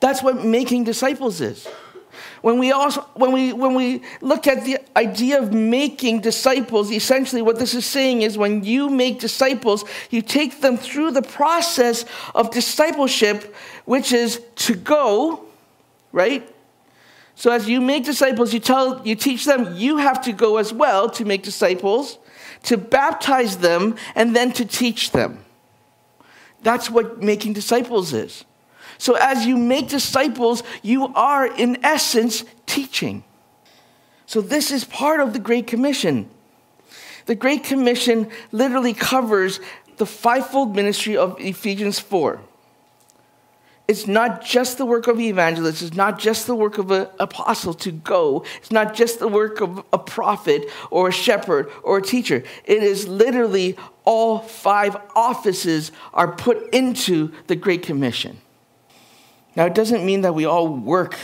That's 0.00 0.24
what 0.24 0.44
making 0.44 0.82
disciples 0.82 1.40
is. 1.40 1.68
When 2.46 2.58
we, 2.58 2.70
also, 2.70 3.00
when, 3.14 3.32
we, 3.32 3.52
when 3.52 3.74
we 3.74 4.02
look 4.20 4.46
at 4.46 4.64
the 4.64 4.78
idea 4.94 5.42
of 5.42 5.52
making 5.52 6.20
disciples, 6.20 6.92
essentially 6.92 7.42
what 7.42 7.58
this 7.58 7.74
is 7.74 7.84
saying 7.84 8.22
is 8.22 8.38
when 8.38 8.62
you 8.62 8.88
make 8.88 9.18
disciples, 9.18 9.84
you 10.10 10.22
take 10.22 10.60
them 10.60 10.76
through 10.76 11.10
the 11.10 11.22
process 11.22 12.04
of 12.36 12.52
discipleship, 12.52 13.52
which 13.84 14.12
is 14.12 14.40
to 14.54 14.76
go, 14.76 15.44
right? 16.12 16.48
So 17.34 17.50
as 17.50 17.68
you 17.68 17.80
make 17.80 18.04
disciples, 18.04 18.54
you 18.54 18.60
tell 18.60 19.04
you 19.04 19.16
teach 19.16 19.44
them 19.44 19.74
you 19.74 19.96
have 19.96 20.22
to 20.22 20.32
go 20.32 20.58
as 20.58 20.72
well 20.72 21.10
to 21.10 21.24
make 21.24 21.42
disciples, 21.42 22.16
to 22.62 22.76
baptize 22.76 23.56
them, 23.56 23.96
and 24.14 24.36
then 24.36 24.52
to 24.52 24.64
teach 24.64 25.10
them. 25.10 25.44
That's 26.62 26.88
what 26.88 27.20
making 27.20 27.54
disciples 27.54 28.12
is. 28.12 28.44
So, 28.98 29.14
as 29.14 29.46
you 29.46 29.56
make 29.56 29.88
disciples, 29.88 30.62
you 30.82 31.12
are, 31.14 31.46
in 31.46 31.84
essence, 31.84 32.44
teaching. 32.66 33.24
So, 34.26 34.40
this 34.40 34.70
is 34.70 34.84
part 34.84 35.20
of 35.20 35.32
the 35.32 35.38
Great 35.38 35.66
Commission. 35.66 36.28
The 37.26 37.34
Great 37.34 37.64
Commission 37.64 38.28
literally 38.52 38.94
covers 38.94 39.60
the 39.96 40.06
fivefold 40.06 40.74
ministry 40.76 41.16
of 41.16 41.40
Ephesians 41.40 41.98
4. 41.98 42.40
It's 43.88 44.08
not 44.08 44.44
just 44.44 44.78
the 44.78 44.86
work 44.86 45.06
of 45.06 45.16
the 45.16 45.28
evangelist, 45.28 45.80
it's 45.80 45.96
not 45.96 46.18
just 46.18 46.48
the 46.48 46.56
work 46.56 46.78
of 46.78 46.90
an 46.90 47.06
apostle 47.20 47.72
to 47.74 47.92
go, 47.92 48.44
it's 48.56 48.72
not 48.72 48.94
just 48.94 49.20
the 49.20 49.28
work 49.28 49.60
of 49.60 49.84
a 49.92 49.98
prophet 49.98 50.68
or 50.90 51.08
a 51.08 51.12
shepherd 51.12 51.70
or 51.84 51.98
a 51.98 52.02
teacher. 52.02 52.42
It 52.64 52.82
is 52.82 53.06
literally 53.06 53.76
all 54.04 54.40
five 54.40 54.96
offices 55.14 55.92
are 56.12 56.32
put 56.32 56.74
into 56.74 57.32
the 57.46 57.54
Great 57.54 57.84
Commission. 57.84 58.38
Now, 59.56 59.64
it 59.64 59.74
doesn't 59.74 60.04
mean 60.04 60.20
that 60.20 60.34
we 60.34 60.44
all 60.44 60.68
work 60.68 61.16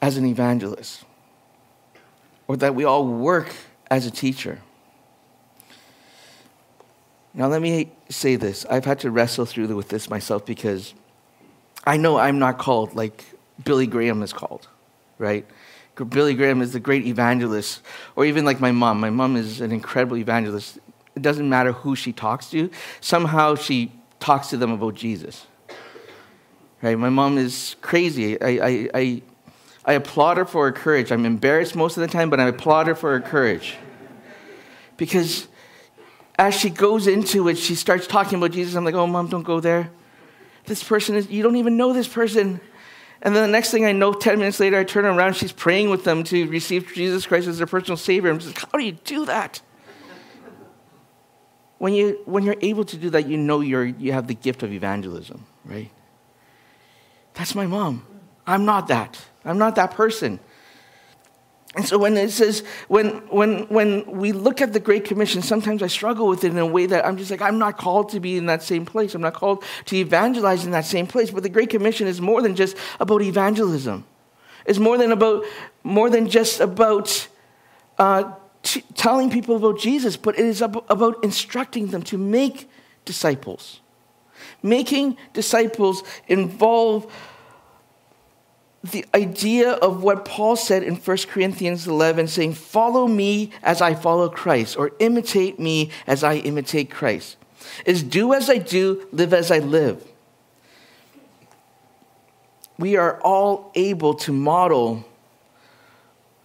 as 0.00 0.16
an 0.16 0.24
evangelist 0.24 1.04
or 2.46 2.56
that 2.58 2.74
we 2.74 2.84
all 2.84 3.06
work 3.06 3.52
as 3.90 4.06
a 4.06 4.10
teacher. 4.10 4.60
Now, 7.34 7.48
let 7.48 7.60
me 7.60 7.90
say 8.08 8.36
this. 8.36 8.64
I've 8.70 8.84
had 8.84 9.00
to 9.00 9.10
wrestle 9.10 9.44
through 9.44 9.74
with 9.74 9.88
this 9.88 10.08
myself 10.08 10.46
because 10.46 10.94
I 11.84 11.96
know 11.96 12.16
I'm 12.16 12.38
not 12.38 12.58
called 12.58 12.94
like 12.94 13.24
Billy 13.64 13.88
Graham 13.88 14.22
is 14.22 14.32
called, 14.32 14.68
right? 15.18 15.44
Billy 16.08 16.34
Graham 16.34 16.62
is 16.62 16.72
the 16.72 16.80
great 16.80 17.06
evangelist, 17.06 17.82
or 18.16 18.24
even 18.24 18.44
like 18.44 18.60
my 18.60 18.72
mom. 18.72 18.98
My 18.98 19.10
mom 19.10 19.36
is 19.36 19.60
an 19.60 19.70
incredible 19.70 20.16
evangelist. 20.16 20.78
It 21.14 21.22
doesn't 21.22 21.48
matter 21.48 21.72
who 21.72 21.94
she 21.94 22.12
talks 22.12 22.50
to, 22.50 22.70
somehow 23.00 23.54
she 23.54 23.92
talks 24.18 24.48
to 24.48 24.56
them 24.56 24.72
about 24.72 24.94
Jesus. 24.94 25.46
Right? 26.84 26.98
My 26.98 27.08
mom 27.08 27.38
is 27.38 27.76
crazy. 27.80 28.38
I, 28.42 28.48
I, 28.48 28.88
I, 28.92 29.22
I 29.86 29.92
applaud 29.94 30.36
her 30.36 30.44
for 30.44 30.66
her 30.66 30.72
courage. 30.72 31.10
I'm 31.10 31.24
embarrassed 31.24 31.74
most 31.74 31.96
of 31.96 32.02
the 32.02 32.08
time, 32.08 32.28
but 32.28 32.38
I 32.38 32.48
applaud 32.48 32.88
her 32.88 32.94
for 32.94 33.18
her 33.18 33.26
courage. 33.26 33.76
Because 34.98 35.48
as 36.38 36.54
she 36.54 36.68
goes 36.68 37.06
into 37.06 37.48
it, 37.48 37.56
she 37.56 37.74
starts 37.74 38.06
talking 38.06 38.36
about 38.36 38.50
Jesus. 38.50 38.74
I'm 38.74 38.84
like, 38.84 38.94
oh, 38.94 39.06
mom, 39.06 39.28
don't 39.28 39.44
go 39.44 39.60
there. 39.60 39.90
This 40.66 40.84
person 40.84 41.16
is, 41.16 41.30
you 41.30 41.42
don't 41.42 41.56
even 41.56 41.78
know 41.78 41.94
this 41.94 42.06
person. 42.06 42.60
And 43.22 43.34
then 43.34 43.44
the 43.44 43.52
next 43.52 43.70
thing 43.70 43.86
I 43.86 43.92
know, 43.92 44.12
10 44.12 44.38
minutes 44.38 44.60
later, 44.60 44.78
I 44.78 44.84
turn 44.84 45.06
around, 45.06 45.36
she's 45.36 45.52
praying 45.52 45.88
with 45.88 46.04
them 46.04 46.22
to 46.24 46.46
receive 46.50 46.92
Jesus 46.92 47.24
Christ 47.24 47.48
as 47.48 47.56
their 47.56 47.66
personal 47.66 47.96
Savior. 47.96 48.30
I'm 48.30 48.38
just 48.38 48.54
like, 48.54 48.70
how 48.70 48.76
do 48.76 48.84
you 48.84 48.92
do 48.92 49.24
that? 49.24 49.62
When, 51.78 51.94
you, 51.94 52.20
when 52.26 52.44
you're 52.44 52.56
able 52.60 52.84
to 52.84 52.98
do 52.98 53.08
that, 53.08 53.26
you 53.26 53.38
know 53.38 53.60
you're, 53.60 53.86
you 53.86 54.12
have 54.12 54.26
the 54.26 54.34
gift 54.34 54.62
of 54.62 54.70
evangelism, 54.70 55.46
right? 55.64 55.90
That's 57.34 57.54
my 57.54 57.66
mom. 57.66 58.06
I'm 58.46 58.64
not 58.64 58.88
that. 58.88 59.20
I'm 59.44 59.58
not 59.58 59.76
that 59.76 59.90
person. 59.92 60.40
And 61.76 61.84
so 61.84 61.98
when 61.98 62.16
it 62.16 62.30
says, 62.30 62.62
when, 62.86 63.08
when, 63.28 63.64
when 63.64 64.06
we 64.06 64.30
look 64.30 64.60
at 64.60 64.72
the 64.72 64.78
Great 64.78 65.04
Commission, 65.04 65.42
sometimes 65.42 65.82
I 65.82 65.88
struggle 65.88 66.28
with 66.28 66.44
it 66.44 66.52
in 66.52 66.58
a 66.58 66.66
way 66.66 66.86
that 66.86 67.04
I'm 67.04 67.16
just 67.16 67.32
like, 67.32 67.42
I'm 67.42 67.58
not 67.58 67.78
called 67.78 68.10
to 68.10 68.20
be 68.20 68.36
in 68.36 68.46
that 68.46 68.62
same 68.62 68.86
place. 68.86 69.14
I'm 69.14 69.20
not 69.20 69.34
called 69.34 69.64
to 69.86 69.96
evangelize 69.96 70.64
in 70.64 70.70
that 70.70 70.84
same 70.84 71.08
place. 71.08 71.32
But 71.32 71.42
the 71.42 71.48
Great 71.48 71.70
Commission 71.70 72.06
is 72.06 72.20
more 72.20 72.42
than 72.42 72.54
just 72.54 72.76
about 73.00 73.22
evangelism. 73.22 74.04
It's 74.66 74.78
more 74.78 74.96
than 74.96 75.10
about, 75.10 75.44
more 75.82 76.08
than 76.10 76.28
just 76.28 76.60
about 76.60 77.26
uh, 77.98 78.32
t- 78.62 78.84
telling 78.94 79.28
people 79.28 79.56
about 79.56 79.78
Jesus, 79.78 80.16
but 80.16 80.38
it 80.38 80.44
is 80.44 80.62
ab- 80.62 80.84
about 80.88 81.22
instructing 81.24 81.88
them 81.88 82.02
to 82.04 82.16
make 82.16 82.70
disciples. 83.04 83.80
Making 84.62 85.16
disciples 85.32 86.02
involve 86.28 87.12
the 88.84 89.06
idea 89.14 89.72
of 89.72 90.02
what 90.02 90.26
Paul 90.26 90.56
said 90.56 90.82
in 90.82 90.96
1 90.96 91.16
Corinthians 91.28 91.86
11, 91.86 92.28
saying, 92.28 92.52
Follow 92.52 93.06
me 93.06 93.50
as 93.62 93.80
I 93.80 93.94
follow 93.94 94.28
Christ, 94.28 94.76
or 94.76 94.92
imitate 94.98 95.58
me 95.58 95.90
as 96.06 96.22
I 96.22 96.34
imitate 96.36 96.90
Christ. 96.90 97.36
Is 97.86 98.02
do 98.02 98.34
as 98.34 98.50
I 98.50 98.58
do, 98.58 99.08
live 99.10 99.32
as 99.32 99.50
I 99.50 99.58
live. 99.58 100.06
We 102.78 102.96
are 102.96 103.20
all 103.22 103.72
able 103.74 104.14
to 104.14 104.32
model 104.32 105.04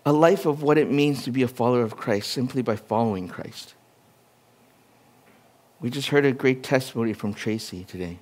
a 0.05 0.13
life 0.13 0.45
of 0.45 0.63
what 0.63 0.77
it 0.77 0.89
means 0.89 1.23
to 1.23 1.31
be 1.31 1.43
a 1.43 1.47
follower 1.47 1.81
of 1.81 1.97
Christ 1.97 2.31
simply 2.31 2.61
by 2.61 2.77
following 2.77 3.27
Christ. 3.27 3.73
We 5.81 5.89
just 5.89 6.09
heard 6.09 6.25
a 6.25 6.31
great 6.31 6.63
testimony 6.63 7.13
from 7.13 7.33
Tracy 7.33 7.83
today. 7.85 8.19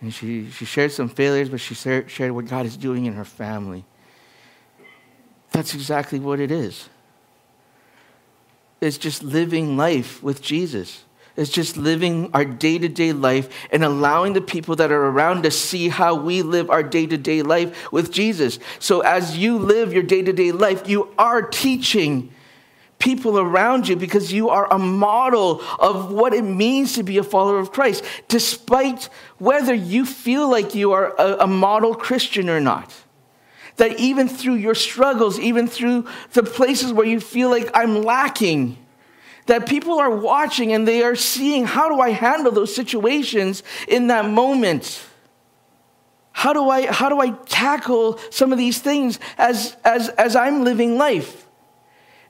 And 0.00 0.12
she, 0.12 0.50
she 0.50 0.64
shared 0.64 0.92
some 0.92 1.08
failures, 1.08 1.48
but 1.48 1.60
she 1.60 1.74
shared 1.74 2.32
what 2.32 2.46
God 2.46 2.66
is 2.66 2.76
doing 2.76 3.06
in 3.06 3.12
her 3.14 3.24
family. 3.24 3.84
That's 5.52 5.74
exactly 5.74 6.18
what 6.18 6.40
it 6.40 6.50
is. 6.50 6.88
It's 8.80 8.98
just 8.98 9.22
living 9.22 9.76
life 9.76 10.22
with 10.22 10.42
Jesus. 10.42 11.04
It's 11.36 11.50
just 11.50 11.76
living 11.76 12.30
our 12.34 12.44
day 12.44 12.78
to 12.78 12.88
day 12.88 13.12
life 13.12 13.48
and 13.70 13.84
allowing 13.84 14.32
the 14.32 14.40
people 14.40 14.76
that 14.76 14.90
are 14.90 15.06
around 15.06 15.46
us 15.46 15.56
see 15.56 15.88
how 15.88 16.14
we 16.14 16.42
live 16.42 16.68
our 16.68 16.82
day 16.82 17.06
to 17.06 17.16
day 17.16 17.42
life 17.42 17.92
with 17.92 18.12
Jesus. 18.12 18.58
So 18.80 19.00
as 19.00 19.38
you 19.38 19.56
live 19.58 19.92
your 19.92 20.02
day 20.02 20.22
to 20.22 20.32
day 20.32 20.52
life, 20.52 20.88
you 20.88 21.08
are 21.16 21.42
teaching 21.42 22.32
people 23.02 23.36
around 23.36 23.88
you 23.88 23.96
because 23.96 24.32
you 24.32 24.48
are 24.48 24.72
a 24.72 24.78
model 24.78 25.60
of 25.80 26.12
what 26.12 26.32
it 26.32 26.42
means 26.42 26.94
to 26.94 27.02
be 27.02 27.18
a 27.18 27.24
follower 27.24 27.58
of 27.58 27.72
Christ, 27.72 28.04
despite 28.28 29.08
whether 29.38 29.74
you 29.74 30.06
feel 30.06 30.48
like 30.48 30.76
you 30.76 30.92
are 30.92 31.12
a, 31.18 31.38
a 31.40 31.46
model 31.48 31.96
Christian 31.96 32.48
or 32.48 32.60
not. 32.60 32.94
That 33.76 33.98
even 33.98 34.28
through 34.28 34.54
your 34.54 34.76
struggles, 34.76 35.40
even 35.40 35.66
through 35.66 36.06
the 36.34 36.44
places 36.44 36.92
where 36.92 37.06
you 37.06 37.18
feel 37.18 37.50
like 37.50 37.70
I'm 37.74 38.02
lacking, 38.02 38.78
that 39.46 39.66
people 39.66 39.98
are 39.98 40.10
watching 40.10 40.72
and 40.72 40.86
they 40.86 41.02
are 41.02 41.16
seeing 41.16 41.64
how 41.64 41.88
do 41.88 42.00
I 42.00 42.10
handle 42.10 42.52
those 42.52 42.72
situations 42.72 43.64
in 43.88 44.06
that 44.06 44.26
moment? 44.30 45.04
How 46.30 46.52
do 46.52 46.68
I, 46.68 46.86
how 46.86 47.08
do 47.08 47.18
I 47.18 47.30
tackle 47.46 48.18
some 48.30 48.52
of 48.52 48.58
these 48.58 48.78
things 48.78 49.18
as, 49.38 49.76
as, 49.84 50.08
as 50.10 50.36
I'm 50.36 50.62
living 50.62 50.96
life? 50.96 51.41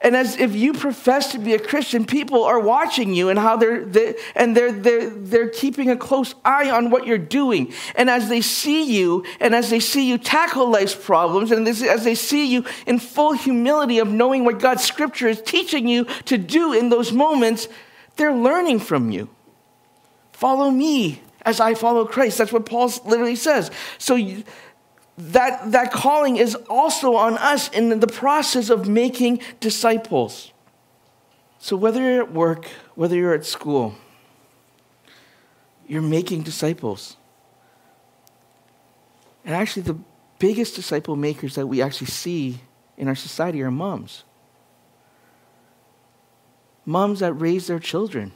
And 0.02 0.16
as 0.16 0.36
if 0.36 0.54
you 0.54 0.72
profess 0.72 1.30
to 1.30 1.38
be 1.38 1.54
a 1.54 1.60
Christian, 1.60 2.04
people 2.04 2.42
are 2.42 2.58
watching 2.58 3.14
you 3.14 3.28
and 3.28 3.38
how 3.38 3.56
they're, 3.56 3.84
they, 3.84 4.16
and 4.34 4.56
they're, 4.56 4.72
they're, 4.72 5.10
they're 5.10 5.48
keeping 5.48 5.90
a 5.90 5.96
close 5.96 6.34
eye 6.44 6.70
on 6.70 6.90
what 6.90 7.06
you're 7.06 7.18
doing. 7.18 7.72
And 7.94 8.10
as 8.10 8.28
they 8.28 8.40
see 8.40 8.82
you, 8.82 9.24
and 9.38 9.54
as 9.54 9.70
they 9.70 9.78
see 9.78 10.08
you 10.08 10.18
tackle 10.18 10.68
life's 10.68 10.94
problems, 10.94 11.52
and 11.52 11.64
this, 11.64 11.82
as 11.84 12.02
they 12.02 12.16
see 12.16 12.46
you 12.46 12.64
in 12.84 12.98
full 12.98 13.32
humility 13.32 14.00
of 14.00 14.08
knowing 14.08 14.44
what 14.44 14.58
God's 14.58 14.82
scripture 14.82 15.28
is 15.28 15.40
teaching 15.40 15.86
you 15.86 16.04
to 16.24 16.36
do 16.36 16.72
in 16.72 16.88
those 16.88 17.12
moments, 17.12 17.68
they're 18.16 18.34
learning 18.34 18.80
from 18.80 19.12
you. 19.12 19.30
Follow 20.32 20.70
me 20.72 21.22
as 21.42 21.60
I 21.60 21.74
follow 21.74 22.04
Christ. 22.04 22.38
That's 22.38 22.52
what 22.52 22.66
Paul 22.66 22.90
literally 23.04 23.36
says. 23.36 23.70
So 23.98 24.16
that, 25.18 25.72
that 25.72 25.92
calling 25.92 26.36
is 26.36 26.54
also 26.68 27.14
on 27.16 27.36
us 27.38 27.68
in 27.68 28.00
the 28.00 28.06
process 28.06 28.70
of 28.70 28.88
making 28.88 29.40
disciples. 29.60 30.52
So, 31.58 31.76
whether 31.76 32.00
you're 32.00 32.22
at 32.22 32.32
work, 32.32 32.66
whether 32.94 33.14
you're 33.14 33.34
at 33.34 33.44
school, 33.44 33.94
you're 35.86 36.02
making 36.02 36.42
disciples. 36.42 37.16
And 39.44 39.54
actually, 39.54 39.82
the 39.82 39.98
biggest 40.38 40.74
disciple 40.74 41.14
makers 41.14 41.54
that 41.54 41.66
we 41.66 41.82
actually 41.82 42.08
see 42.08 42.60
in 42.96 43.06
our 43.06 43.14
society 43.14 43.62
are 43.62 43.70
moms. 43.70 44.24
Moms 46.84 47.20
that 47.20 47.34
raise 47.34 47.66
their 47.68 47.78
children. 47.78 48.32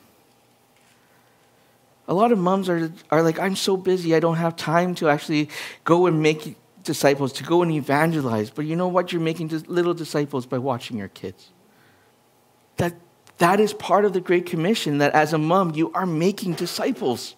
A 2.07 2.15
lot 2.15 2.31
of 2.31 2.39
moms 2.39 2.69
are, 2.69 2.93
are 3.11 3.23
like, 3.23 3.41
I'm 3.41 3.57
so 3.57 3.77
busy, 3.77 4.15
I 4.15 4.21
don't 4.21 4.37
have 4.37 4.55
time 4.55 4.95
to 4.97 5.09
actually 5.09 5.49
go 5.83 6.07
and 6.07 6.23
make 6.23 6.57
disciples, 6.87 7.33
to 7.35 7.45
go 7.45 7.63
and 7.63 7.71
evangelize. 7.71 8.49
But 8.49 8.65
you 8.65 8.77
know 8.77 8.89
what? 8.89 9.13
You're 9.13 9.21
making 9.21 9.49
little 9.67 9.93
disciples 9.93 10.47
by 10.47 10.59
watching 10.59 10.97
your 10.97 11.09
kids. 11.09 11.51
That, 12.79 12.95
that 13.39 13.61
is 13.61 13.75
part 13.75 14.07
of 14.07 14.15
the 14.15 14.21
Great 14.21 14.47
Commission, 14.47 14.99
that 14.99 15.13
as 15.13 15.35
a 15.35 15.39
mom, 15.39 15.75
you 15.75 15.93
are 15.93 16.07
making 16.07 16.55
disciples. 16.55 17.35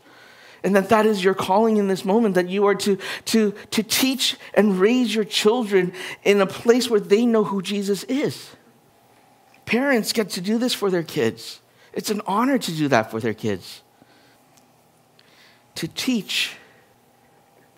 And 0.63 0.77
that 0.77 0.89
that 0.91 1.07
is 1.07 1.23
your 1.23 1.35
calling 1.35 1.77
in 1.77 1.89
this 1.89 2.05
moment, 2.05 2.35
that 2.35 2.49
you 2.49 2.67
are 2.67 2.75
to, 2.77 2.99
to, 3.27 3.53
to 3.71 3.83
teach 3.83 4.37
and 4.55 4.79
raise 4.79 5.15
your 5.15 5.25
children 5.25 5.93
in 6.23 6.41
a 6.41 6.47
place 6.47 6.91
where 6.91 7.01
they 7.01 7.27
know 7.27 7.45
who 7.45 7.63
Jesus 7.63 8.05
is. 8.05 8.51
Parents 9.67 10.13
get 10.13 10.31
to 10.31 10.41
do 10.41 10.59
this 10.59 10.75
for 10.75 10.91
their 10.91 11.03
kids. 11.03 11.61
It's 11.93 12.11
an 12.11 12.23
honor 12.27 12.59
to 12.59 12.73
do 12.73 12.89
that 12.89 13.11
for 13.11 13.21
their 13.21 13.35
kids. 13.35 13.83
To 15.77 15.89
teach 15.89 16.57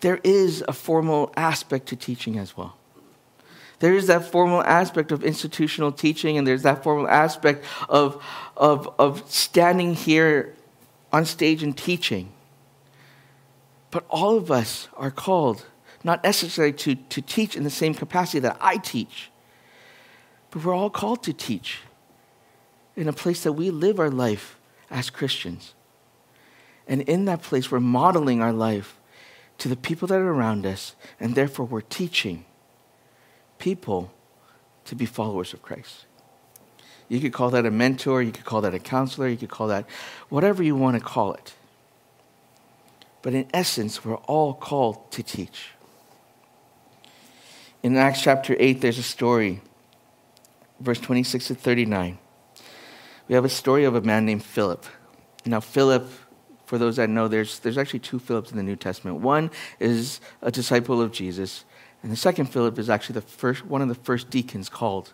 there 0.01 0.21
is 0.25 0.65
a 0.67 0.73
formal 0.73 1.33
aspect 1.37 1.87
to 1.89 1.97
teaching 1.97 2.39
as 2.39 2.57
well. 2.57 2.77
There 3.81 3.95
is 3.95 4.09
that 4.09 4.31
formal 4.31 4.63
aspect 4.63 5.11
of 5.11 5.25
institutional 5.25 5.91
teaching, 5.91 6.37
and 6.37 6.47
there's 6.47 6.63
that 6.63 6.83
formal 6.83 7.09
aspect 7.09 7.65
of, 7.89 8.23
of, 8.57 8.93
of 8.99 9.31
standing 9.31 9.95
here 9.95 10.55
on 11.13 11.25
stage 11.25 11.63
and 11.63 11.77
teaching. 11.77 12.31
But 13.91 14.05
all 14.09 14.37
of 14.37 14.51
us 14.51 14.89
are 14.97 15.11
called, 15.11 15.67
not 16.05 16.23
necessarily 16.23 16.75
to, 16.75 16.95
to 16.95 17.23
teach 17.23 17.57
in 17.57 17.65
the 17.65 17.71
same 17.71 17.95
capacity 17.95 18.39
that 18.41 18.59
I 18.61 18.77
teach, 18.77 19.31
but 20.51 20.65
we're 20.65 20.75
all 20.75 20.91
called 20.91 21.23
to 21.25 21.33
teach 21.33 21.81
in 22.97 23.09
a 23.09 23.13
place 23.13 23.43
that 23.45 23.53
we 23.53 23.71
live 23.71 23.99
our 23.99 24.11
life 24.11 24.59
as 24.91 25.09
Christians. 25.09 25.75
And 26.87 27.03
in 27.03 27.25
that 27.27 27.43
place, 27.43 27.71
we're 27.71 27.81
modeling 27.81 28.43
our 28.43 28.53
life 28.53 29.00
to 29.61 29.69
the 29.69 29.77
people 29.77 30.09
that 30.09 30.19
are 30.19 30.33
around 30.33 30.67
us, 30.67 30.95
and 31.21 31.35
therefore 31.35 31.67
we're 31.67 31.83
teaching 31.83 32.45
people 33.59 34.13
to 34.87 34.97
be 34.97 35.07
followers 35.07 35.53
of 35.53 35.63
Christ. 35.63 36.07
You 37.09 37.21
could 37.21 37.33
call 37.33 37.51
that 37.51 37.67
a 37.67 37.71
mentor, 37.71 38.23
you 38.23 38.33
could 38.33 38.45
call 38.45 38.63
that 38.63 38.75
a 38.75 38.79
counselor, 38.79 39.29
you 39.29 39.37
could 39.37 39.51
call 39.51 39.69
that 39.69 39.85
whatever 40.29 40.63
you 40.63 40.75
want 40.77 40.97
to 40.97 41.01
call 41.01 41.35
it. 41.35 41.55
But 43.21 43.35
in 43.35 43.49
essence, 43.53 44.03
we're 44.03 44.15
all 44.15 44.55
called 44.55 45.13
to 45.13 45.23
teach. 45.23 45.73
In 47.83 47.97
Acts 47.97 48.23
chapter 48.23 48.57
8, 48.59 48.81
there's 48.81 48.99
a 48.99 49.03
story, 49.03 49.61
verse 50.81 51.01
26 51.01 51.49
to 51.49 51.55
39. 51.55 52.19
We 53.29 53.35
have 53.35 53.45
a 53.45 53.51
story 53.51 53.85
of 53.85 53.95
a 53.95 54.01
man 54.01 54.25
named 54.25 54.43
Philip. 54.43 54.87
Now, 55.45 55.61
Philip 55.61 56.09
for 56.71 56.79
those 56.79 56.95
that 56.95 57.11
know, 57.11 57.27
there's, 57.27 57.59
there's 57.59 57.77
actually 57.77 57.99
two 57.99 58.21
Philips 58.21 58.53
in 58.53 58.57
the 58.57 58.63
New 58.63 58.77
Testament. 58.77 59.17
One 59.17 59.51
is 59.81 60.21
a 60.41 60.53
disciple 60.53 61.03
of 61.03 61.11
Jesus, 61.11 61.65
and 62.01 62.13
the 62.13 62.17
second 62.17 62.47
Philip 62.47 62.79
is 62.79 62.89
actually 62.89 63.15
the 63.15 63.23
first, 63.23 63.67
one 63.67 63.83
of 63.83 63.89
the 63.89 63.97
first 63.97 64.31
deacons 64.31 64.69
called 64.69 65.13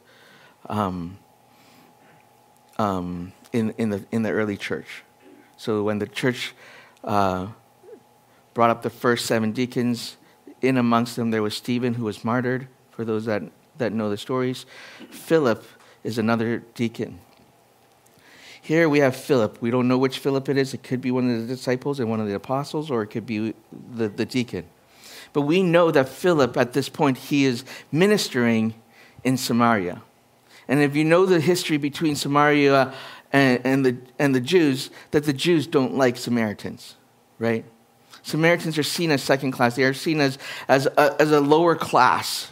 um, 0.69 1.17
um, 2.77 3.33
in, 3.55 3.71
in, 3.79 3.89
the, 3.89 4.05
in 4.13 4.23
the 4.23 4.33
early 4.33 4.59
church. 4.59 5.03
So 5.57 5.83
when 5.83 5.99
the 5.99 6.07
church 6.07 6.53
uh, 7.03 7.47
brought 8.53 8.69
up 8.69 8.83
the 8.83 8.91
first 8.91 9.25
seven 9.25 9.53
deacons, 9.53 10.19
in 10.61 10.77
amongst 10.77 11.17
them 11.17 11.31
there 11.31 11.43
was 11.43 11.57
Stephen, 11.57 11.95
who 11.95 12.05
was 12.05 12.23
martyred, 12.23 12.69
for 12.91 13.07
those 13.07 13.25
that, 13.25 13.45
that 13.79 13.95
know 13.95 14.11
the 14.11 14.19
stories. 14.19 14.67
Philip 15.11 15.65
is 16.05 16.19
another 16.19 16.59
deacon. 16.75 17.19
Here 18.67 18.89
we 18.89 18.99
have 18.99 19.15
Philip. 19.15 19.63
We 19.63 19.71
don't 19.71 19.87
know 19.87 19.97
which 19.97 20.19
Philip 20.19 20.49
it 20.49 20.57
is. 20.57 20.75
It 20.75 20.83
could 20.83 21.01
be 21.01 21.13
one 21.13 21.31
of 21.31 21.41
the 21.41 21.47
disciples 21.47 22.01
and 22.01 22.11
one 22.11 22.19
of 22.19 22.27
the 22.27 22.35
apostles, 22.35 22.91
or 22.91 23.01
it 23.01 23.07
could 23.07 23.25
be 23.25 23.55
the, 23.95 24.09
the 24.09 24.25
deacon. 24.25 24.65
But 25.33 25.43
we 25.43 25.63
know 25.63 25.93
that 25.93 26.09
Philip, 26.09 26.57
at 26.57 26.73
this 26.73 26.89
point, 26.89 27.17
he 27.17 27.45
is 27.45 27.63
ministering 27.93 28.75
in 29.23 29.37
Samaria. 29.37 30.03
And 30.67 30.83
if 30.83 30.97
you 30.97 31.05
know 31.05 31.27
the 31.27 31.39
history 31.39 31.77
between 31.77 32.17
Samaria 32.17 32.93
and, 33.33 33.61
and, 33.65 33.87
the, 33.87 33.99
and 34.19 34.35
the 34.35 34.41
Jews, 34.41 34.91
that 35.13 35.23
the 35.23 35.33
Jews 35.33 35.69
don't 35.69 35.95
like 35.95 36.17
Samaritans, 36.17 36.97
right? 37.39 37.65
Samaritans 38.25 38.79
are 38.79 38.83
seen 38.83 39.13
as 39.13 39.23
second 39.23 39.53
class. 39.53 39.77
They 39.77 39.85
are 39.85 39.95
seen 39.95 40.21
as, 40.21 40.39
as, 40.67 40.87
a, 40.87 41.15
as 41.21 41.31
a 41.31 41.41
lower 41.41 41.77
class 41.77 42.51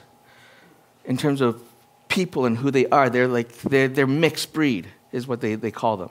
in 1.04 1.16
terms 1.16 1.40
of 1.40 1.60
people 2.06 2.46
and 2.46 2.56
who 2.56 2.70
they 2.70 2.86
are. 2.86 3.10
They're 3.10 3.26
like, 3.26 3.50
they're, 3.62 3.88
they're 3.88 4.06
mixed 4.06 4.52
breed 4.52 4.86
is 5.14 5.26
what 5.26 5.40
they, 5.40 5.54
they 5.54 5.70
call 5.70 5.96
them. 5.96 6.10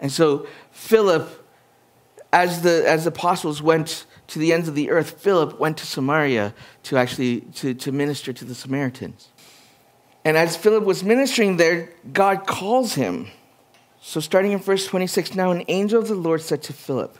And 0.00 0.10
so 0.10 0.46
Philip, 0.70 1.28
as 2.32 2.62
the, 2.62 2.88
as 2.88 3.06
apostles 3.06 3.60
went 3.60 4.06
to 4.28 4.38
the 4.38 4.52
ends 4.52 4.68
of 4.68 4.74
the 4.74 4.90
earth, 4.90 5.20
Philip 5.20 5.58
went 5.58 5.76
to 5.78 5.86
Samaria 5.86 6.54
to 6.84 6.96
actually 6.96 7.40
to, 7.56 7.74
to 7.74 7.92
minister 7.92 8.32
to 8.32 8.44
the 8.44 8.54
Samaritans. 8.54 9.28
And 10.24 10.36
as 10.36 10.56
Philip 10.56 10.84
was 10.84 11.02
ministering 11.02 11.56
there, 11.56 11.92
God 12.12 12.46
calls 12.46 12.94
him. 12.94 13.28
So 14.00 14.20
starting 14.20 14.52
in 14.52 14.58
verse 14.58 14.86
26, 14.86 15.34
now 15.34 15.50
an 15.50 15.64
angel 15.68 16.00
of 16.00 16.08
the 16.08 16.14
Lord 16.14 16.40
said 16.40 16.62
to 16.64 16.72
Philip, 16.72 17.18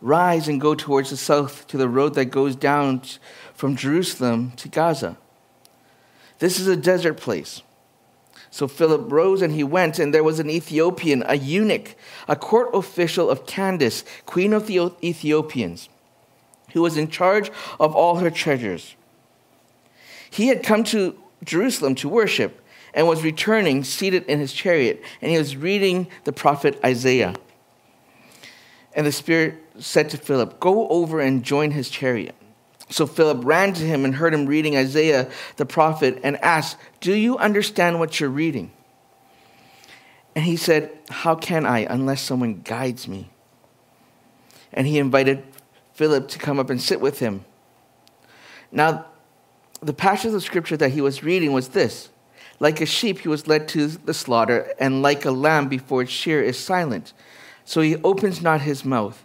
Rise 0.00 0.48
and 0.48 0.60
go 0.60 0.74
towards 0.74 1.10
the 1.10 1.16
south 1.16 1.66
to 1.68 1.76
the 1.76 1.88
road 1.88 2.14
that 2.14 2.26
goes 2.26 2.56
down 2.56 3.02
from 3.54 3.76
Jerusalem 3.76 4.52
to 4.56 4.68
Gaza. 4.68 5.16
This 6.40 6.58
is 6.58 6.66
a 6.66 6.76
desert 6.76 7.14
place. 7.14 7.62
So 8.54 8.68
Philip 8.68 9.10
rose 9.10 9.42
and 9.42 9.52
he 9.52 9.64
went, 9.64 9.98
and 9.98 10.14
there 10.14 10.22
was 10.22 10.38
an 10.38 10.48
Ethiopian, 10.48 11.24
a 11.26 11.36
eunuch, 11.36 11.96
a 12.28 12.36
court 12.36 12.68
official 12.72 13.28
of 13.28 13.48
Candace, 13.48 14.04
queen 14.26 14.52
of 14.52 14.68
the 14.68 14.92
Ethiopians, 15.02 15.88
who 16.72 16.80
was 16.80 16.96
in 16.96 17.08
charge 17.08 17.50
of 17.80 17.96
all 17.96 18.18
her 18.18 18.30
treasures. 18.30 18.94
He 20.30 20.46
had 20.46 20.62
come 20.62 20.84
to 20.84 21.18
Jerusalem 21.42 21.96
to 21.96 22.08
worship 22.08 22.64
and 22.94 23.08
was 23.08 23.24
returning 23.24 23.82
seated 23.82 24.22
in 24.26 24.38
his 24.38 24.52
chariot, 24.52 25.02
and 25.20 25.32
he 25.32 25.36
was 25.36 25.56
reading 25.56 26.06
the 26.22 26.32
prophet 26.32 26.78
Isaiah. 26.84 27.34
And 28.92 29.04
the 29.04 29.10
Spirit 29.10 29.56
said 29.80 30.10
to 30.10 30.16
Philip, 30.16 30.60
Go 30.60 30.86
over 30.90 31.18
and 31.18 31.42
join 31.42 31.72
his 31.72 31.90
chariot. 31.90 32.36
So 32.90 33.06
Philip 33.06 33.44
ran 33.44 33.72
to 33.74 33.82
him 33.82 34.04
and 34.04 34.14
heard 34.14 34.34
him 34.34 34.46
reading 34.46 34.76
Isaiah 34.76 35.30
the 35.56 35.66
prophet 35.66 36.20
and 36.22 36.36
asked, 36.38 36.76
Do 37.00 37.14
you 37.14 37.38
understand 37.38 37.98
what 37.98 38.20
you're 38.20 38.30
reading? 38.30 38.70
And 40.34 40.44
he 40.44 40.56
said, 40.56 40.90
How 41.08 41.34
can 41.34 41.64
I 41.64 41.80
unless 41.80 42.20
someone 42.20 42.60
guides 42.62 43.08
me? 43.08 43.30
And 44.72 44.86
he 44.86 44.98
invited 44.98 45.42
Philip 45.94 46.28
to 46.28 46.38
come 46.38 46.58
up 46.58 46.70
and 46.70 46.80
sit 46.80 47.00
with 47.00 47.20
him. 47.20 47.44
Now, 48.70 49.06
the 49.80 49.94
passage 49.94 50.34
of 50.34 50.42
scripture 50.42 50.76
that 50.76 50.90
he 50.90 51.00
was 51.00 51.22
reading 51.22 51.52
was 51.52 51.68
this 51.68 52.10
Like 52.58 52.80
a 52.80 52.86
sheep, 52.86 53.20
he 53.20 53.28
was 53.28 53.46
led 53.46 53.68
to 53.68 53.86
the 53.86 54.14
slaughter, 54.14 54.74
and 54.78 55.02
like 55.02 55.24
a 55.24 55.30
lamb 55.30 55.68
before 55.68 56.02
its 56.02 56.10
shear 56.10 56.42
is 56.42 56.58
silent. 56.58 57.12
So 57.64 57.80
he 57.80 57.96
opens 57.96 58.42
not 58.42 58.60
his 58.60 58.84
mouth. 58.84 59.24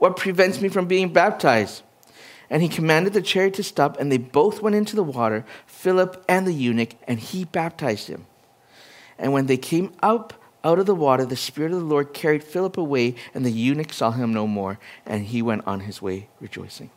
What 0.00 0.16
prevents 0.16 0.62
me 0.62 0.70
from 0.70 0.86
being 0.86 1.12
baptized? 1.12 1.82
And 2.48 2.62
he 2.62 2.70
commanded 2.70 3.12
the 3.12 3.20
chariot 3.20 3.52
to 3.54 3.62
stop, 3.62 4.00
and 4.00 4.10
they 4.10 4.16
both 4.16 4.62
went 4.62 4.74
into 4.74 4.96
the 4.96 5.04
water, 5.04 5.44
Philip 5.66 6.24
and 6.26 6.46
the 6.46 6.54
eunuch, 6.54 6.94
and 7.06 7.20
he 7.20 7.44
baptized 7.44 8.08
him. 8.08 8.24
And 9.18 9.34
when 9.34 9.44
they 9.44 9.58
came 9.58 9.92
up 10.02 10.32
out 10.64 10.78
of 10.78 10.86
the 10.86 10.94
water, 10.94 11.26
the 11.26 11.36
Spirit 11.36 11.72
of 11.72 11.80
the 11.80 11.84
Lord 11.84 12.14
carried 12.14 12.42
Philip 12.42 12.78
away, 12.78 13.14
and 13.34 13.44
the 13.44 13.50
eunuch 13.50 13.92
saw 13.92 14.10
him 14.10 14.32
no 14.32 14.46
more, 14.46 14.78
and 15.04 15.26
he 15.26 15.42
went 15.42 15.66
on 15.66 15.80
his 15.80 16.00
way 16.00 16.28
rejoicing. 16.40 16.88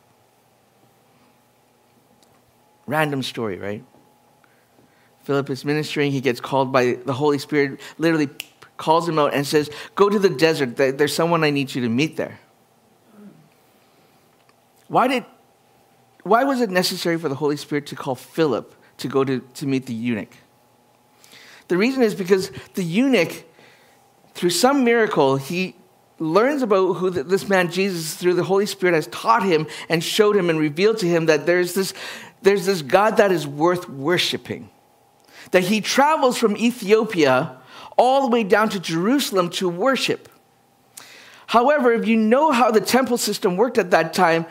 Random 2.86 3.22
story, 3.22 3.58
right? 3.58 3.84
Philip 5.24 5.50
is 5.50 5.62
ministering. 5.62 6.10
He 6.10 6.22
gets 6.22 6.40
called 6.40 6.72
by 6.72 6.94
the 7.04 7.12
Holy 7.12 7.38
Spirit, 7.38 7.80
literally 7.98 8.30
calls 8.78 9.06
him 9.06 9.18
out 9.18 9.34
and 9.34 9.46
says, 9.46 9.70
Go 9.94 10.08
to 10.08 10.18
the 10.18 10.30
desert. 10.30 10.76
There's 10.76 11.14
someone 11.14 11.44
I 11.44 11.50
need 11.50 11.74
you 11.74 11.82
to 11.82 11.88
meet 11.90 12.16
there. 12.16 12.40
Why, 14.88 15.08
did, 15.08 15.24
why 16.22 16.44
was 16.44 16.60
it 16.60 16.70
necessary 16.70 17.18
for 17.18 17.28
the 17.28 17.34
Holy 17.34 17.56
Spirit 17.56 17.86
to 17.86 17.96
call 17.96 18.14
Philip 18.14 18.74
to 18.98 19.08
go 19.08 19.24
to, 19.24 19.40
to 19.40 19.66
meet 19.66 19.86
the 19.86 19.94
eunuch? 19.94 20.36
The 21.68 21.76
reason 21.76 22.02
is 22.02 22.14
because 22.14 22.50
the 22.74 22.84
eunuch, 22.84 23.44
through 24.34 24.50
some 24.50 24.84
miracle, 24.84 25.36
he 25.36 25.76
learns 26.18 26.62
about 26.62 26.94
who 26.94 27.10
this 27.10 27.48
man 27.48 27.70
Jesus 27.70 28.14
through 28.14 28.34
the 28.34 28.44
Holy 28.44 28.66
Spirit 28.66 28.94
has 28.94 29.06
taught 29.08 29.42
him 29.42 29.66
and 29.88 30.02
showed 30.02 30.36
him 30.36 30.50
and 30.50 30.58
revealed 30.58 30.98
to 30.98 31.06
him 31.06 31.26
that 31.26 31.46
there's 31.46 31.74
this, 31.74 31.94
there's 32.42 32.66
this 32.66 32.82
God 32.82 33.16
that 33.16 33.32
is 33.32 33.46
worth 33.46 33.88
worshiping. 33.88 34.70
That 35.50 35.64
he 35.64 35.80
travels 35.80 36.38
from 36.38 36.56
Ethiopia 36.56 37.58
all 37.96 38.22
the 38.22 38.28
way 38.28 38.44
down 38.44 38.68
to 38.70 38.80
Jerusalem 38.80 39.50
to 39.50 39.68
worship. 39.68 40.28
However, 41.46 41.92
if 41.92 42.06
you 42.06 42.16
know 42.16 42.52
how 42.52 42.70
the 42.70 42.80
temple 42.80 43.18
system 43.18 43.56
worked 43.56 43.78
at 43.78 43.90
that 43.90 44.14
time, 44.14 44.46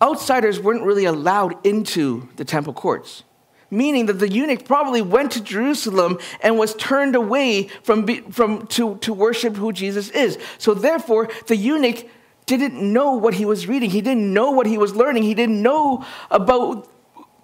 outsiders 0.00 0.60
weren't 0.60 0.82
really 0.82 1.04
allowed 1.04 1.64
into 1.66 2.28
the 2.36 2.44
temple 2.44 2.72
courts 2.72 3.22
meaning 3.70 4.06
that 4.06 4.14
the 4.14 4.28
eunuch 4.28 4.64
probably 4.64 5.02
went 5.02 5.32
to 5.32 5.40
Jerusalem 5.42 6.18
and 6.40 6.58
was 6.58 6.74
turned 6.76 7.14
away 7.14 7.68
from, 7.82 8.06
from 8.30 8.66
to, 8.68 8.96
to 8.98 9.12
worship 9.12 9.56
who 9.56 9.72
Jesus 9.72 10.08
is. 10.10 10.38
So 10.58 10.74
therefore, 10.74 11.28
the 11.46 11.56
eunuch 11.56 12.08
didn't 12.46 12.80
know 12.80 13.14
what 13.14 13.34
he 13.34 13.44
was 13.44 13.66
reading. 13.66 13.90
He 13.90 14.00
didn't 14.00 14.32
know 14.32 14.52
what 14.52 14.66
he 14.66 14.78
was 14.78 14.94
learning. 14.94 15.24
He 15.24 15.34
didn't 15.34 15.60
know 15.60 16.04
about 16.30 16.88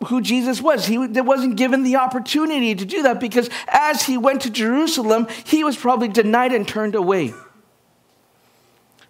who 0.06 0.20
Jesus 0.20 0.60
was. 0.62 0.86
He 0.86 0.98
wasn't 0.98 1.56
given 1.56 1.82
the 1.82 1.96
opportunity 1.96 2.74
to 2.74 2.84
do 2.84 3.02
that 3.02 3.20
because 3.20 3.50
as 3.68 4.02
he 4.02 4.16
went 4.16 4.42
to 4.42 4.50
Jerusalem, 4.50 5.26
he 5.44 5.64
was 5.64 5.76
probably 5.76 6.08
denied 6.08 6.52
and 6.52 6.66
turned 6.66 6.94
away. 6.94 7.34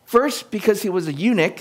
First, 0.05 0.51
because 0.51 0.83
he 0.83 0.89
was 0.89 1.09
a 1.09 1.13
eunuch. 1.13 1.61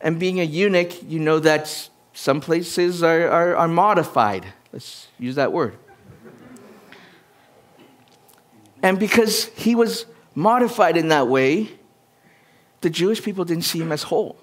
And 0.00 0.18
being 0.18 0.40
a 0.40 0.44
eunuch, 0.44 1.02
you 1.02 1.18
know 1.18 1.38
that 1.40 1.90
some 2.12 2.40
places 2.40 3.02
are, 3.02 3.28
are, 3.28 3.56
are 3.56 3.68
modified. 3.68 4.46
Let's 4.72 5.08
use 5.18 5.34
that 5.34 5.52
word. 5.52 5.76
And 8.82 8.98
because 8.98 9.46
he 9.56 9.74
was 9.74 10.06
modified 10.34 10.96
in 10.96 11.08
that 11.08 11.28
way, 11.28 11.70
the 12.80 12.90
Jewish 12.90 13.22
people 13.22 13.44
didn't 13.44 13.64
see 13.64 13.80
him 13.80 13.92
as 13.92 14.04
whole. 14.04 14.38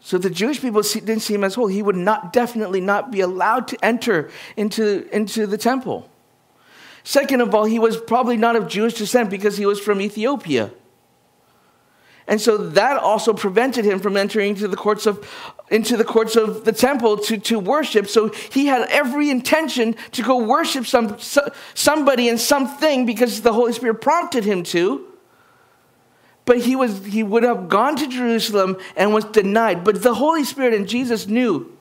So 0.00 0.18
the 0.18 0.30
Jewish 0.30 0.60
people 0.60 0.82
didn't 0.82 1.20
see 1.20 1.34
him 1.34 1.44
as 1.44 1.54
whole. 1.54 1.68
He 1.68 1.82
would 1.82 1.96
not 1.96 2.32
definitely 2.32 2.80
not 2.80 3.10
be 3.10 3.20
allowed 3.20 3.68
to 3.68 3.84
enter 3.84 4.30
into, 4.56 5.08
into 5.12 5.46
the 5.46 5.56
temple. 5.56 6.10
Second 7.04 7.40
of 7.40 7.54
all, 7.54 7.64
he 7.64 7.78
was 7.78 7.96
probably 7.96 8.36
not 8.36 8.56
of 8.56 8.68
Jewish 8.68 8.94
descent 8.94 9.30
because 9.30 9.56
he 9.56 9.66
was 9.66 9.80
from 9.80 10.00
Ethiopia. 10.00 10.72
And 12.26 12.40
so 12.40 12.56
that 12.56 12.98
also 12.98 13.32
prevented 13.32 13.84
him 13.84 13.98
from 13.98 14.16
entering 14.16 14.50
into 14.50 14.68
the 14.68 14.76
courts 14.76 15.06
of, 15.06 15.28
into 15.70 15.96
the, 15.96 16.04
courts 16.04 16.36
of 16.36 16.64
the 16.64 16.72
temple 16.72 17.16
to, 17.18 17.38
to 17.38 17.58
worship. 17.58 18.06
So 18.08 18.28
he 18.28 18.66
had 18.66 18.88
every 18.90 19.28
intention 19.28 19.96
to 20.12 20.22
go 20.22 20.38
worship 20.38 20.86
some, 20.86 21.16
somebody 21.74 22.28
and 22.28 22.40
something 22.40 23.06
because 23.06 23.42
the 23.42 23.52
Holy 23.52 23.72
Spirit 23.72 24.00
prompted 24.00 24.44
him 24.44 24.62
to. 24.64 25.06
But 26.44 26.58
he, 26.58 26.74
was, 26.74 27.04
he 27.04 27.22
would 27.22 27.42
have 27.44 27.68
gone 27.68 27.96
to 27.96 28.06
Jerusalem 28.06 28.76
and 28.96 29.14
was 29.14 29.24
denied. 29.24 29.84
But 29.84 30.02
the 30.02 30.14
Holy 30.14 30.44
Spirit 30.44 30.74
and 30.74 30.88
Jesus 30.88 31.26
knew 31.26 31.76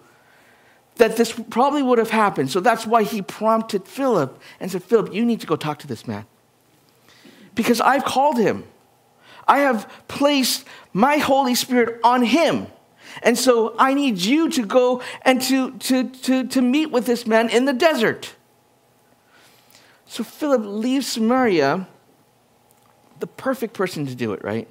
that 0.96 1.18
this 1.18 1.34
probably 1.50 1.82
would 1.82 1.98
have 1.98 2.12
happened. 2.12 2.52
So 2.52 2.60
that's 2.60 2.86
why 2.86 3.04
he 3.04 3.22
prompted 3.22 3.88
Philip 3.88 4.40
and 4.60 4.72
said, 4.72 4.84
Philip, 4.84 5.14
you 5.14 5.26
need 5.26 5.42
to 5.42 5.48
go 5.48 5.56
talk 5.56 5.80
to 5.80 5.88
this 5.88 6.08
man. 6.08 6.26
Because 7.56 7.82
I've 7.82 8.06
called 8.06 8.38
him. 8.38 8.66
I 9.52 9.60
have 9.60 9.92
placed 10.08 10.64
my 10.94 11.18
Holy 11.18 11.56
Spirit 11.56 12.00
on 12.06 12.24
him. 12.24 12.68
And 13.22 13.38
so 13.38 13.76
I 13.78 13.94
need 13.94 14.20
you 14.20 14.50
to 14.50 14.66
go 14.66 15.02
and 15.24 15.42
to, 15.42 15.72
to, 15.78 16.10
to, 16.10 16.48
to 16.48 16.62
meet 16.62 16.90
with 16.90 17.06
this 17.06 17.28
man 17.28 17.50
in 17.50 17.66
the 17.66 17.74
desert. 17.74 18.34
So 20.06 20.24
Philip 20.24 20.62
leaves 20.64 21.06
Samaria, 21.06 21.86
the 23.20 23.28
perfect 23.28 23.74
person 23.74 24.06
to 24.06 24.16
do 24.16 24.32
it, 24.32 24.42
right? 24.42 24.70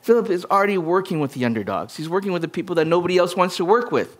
Philip 0.00 0.30
is 0.30 0.46
already 0.46 0.78
working 0.78 1.20
with 1.20 1.34
the 1.34 1.44
underdogs. 1.44 1.94
He's 1.98 2.08
working 2.08 2.32
with 2.32 2.40
the 2.40 2.48
people 2.48 2.74
that 2.76 2.86
nobody 2.86 3.18
else 3.18 3.36
wants 3.36 3.58
to 3.58 3.66
work 3.66 3.92
with. 3.92 4.16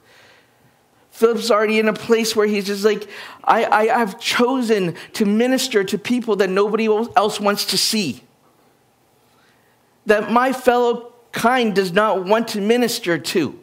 Philip's 1.10 1.50
already 1.50 1.78
in 1.78 1.88
a 1.88 1.94
place 1.94 2.36
where 2.36 2.46
he's 2.46 2.66
just 2.66 2.84
like, 2.84 3.08
I, 3.42 3.64
I, 3.64 3.98
have 3.98 4.20
chosen 4.20 4.94
to 5.14 5.24
minister 5.24 5.82
to 5.84 5.96
people 5.96 6.36
that 6.36 6.50
nobody 6.50 6.84
else 6.84 7.40
wants 7.40 7.64
to 7.66 7.78
see 7.78 8.25
that 10.06 10.30
my 10.30 10.52
fellow 10.52 11.12
kind 11.32 11.74
does 11.74 11.92
not 11.92 12.24
want 12.24 12.48
to 12.48 12.60
minister 12.60 13.18
to. 13.18 13.58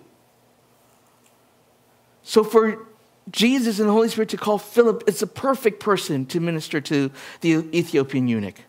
So 2.21 2.43
for 2.43 2.87
Jesus 3.31 3.79
and 3.79 3.89
the 3.89 3.93
Holy 3.93 4.09
Spirit 4.09 4.29
to 4.29 4.37
call 4.37 4.57
Philip, 4.57 5.03
it's 5.07 5.21
a 5.21 5.27
perfect 5.27 5.79
person 5.79 6.25
to 6.27 6.39
minister 6.39 6.79
to 6.81 7.11
the 7.41 7.65
Ethiopian 7.77 8.27
eunuch. 8.27 8.61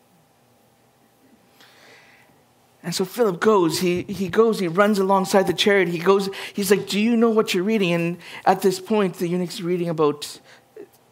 And 2.82 2.94
so 2.94 3.04
Philip 3.04 3.40
goes, 3.40 3.80
he, 3.80 4.02
he 4.02 4.28
goes, 4.28 4.58
he 4.58 4.68
runs 4.68 4.98
alongside 4.98 5.46
the 5.46 5.54
chariot. 5.54 5.88
He 5.88 5.98
goes, 5.98 6.28
he's 6.52 6.70
like, 6.70 6.86
Do 6.86 7.00
you 7.00 7.16
know 7.16 7.30
what 7.30 7.54
you're 7.54 7.64
reading? 7.64 7.92
And 7.92 8.18
at 8.44 8.60
this 8.60 8.78
point, 8.78 9.14
the 9.14 9.26
eunuch's 9.26 9.62
reading 9.62 9.88
about 9.88 10.38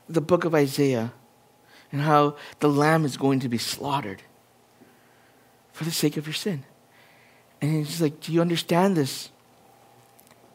the 0.08 0.20
book 0.20 0.44
of 0.44 0.54
Isaiah 0.54 1.14
and 1.90 2.02
how 2.02 2.36
the 2.60 2.68
lamb 2.68 3.06
is 3.06 3.16
going 3.16 3.40
to 3.40 3.48
be 3.48 3.58
slaughtered 3.58 4.22
for 5.72 5.84
the 5.84 5.90
sake 5.90 6.16
of 6.16 6.26
your 6.26 6.34
sin. 6.34 6.64
And 7.60 7.86
he's 7.86 8.00
like, 8.00 8.20
Do 8.20 8.32
you 8.32 8.40
understand 8.40 8.96
this? 8.96 9.30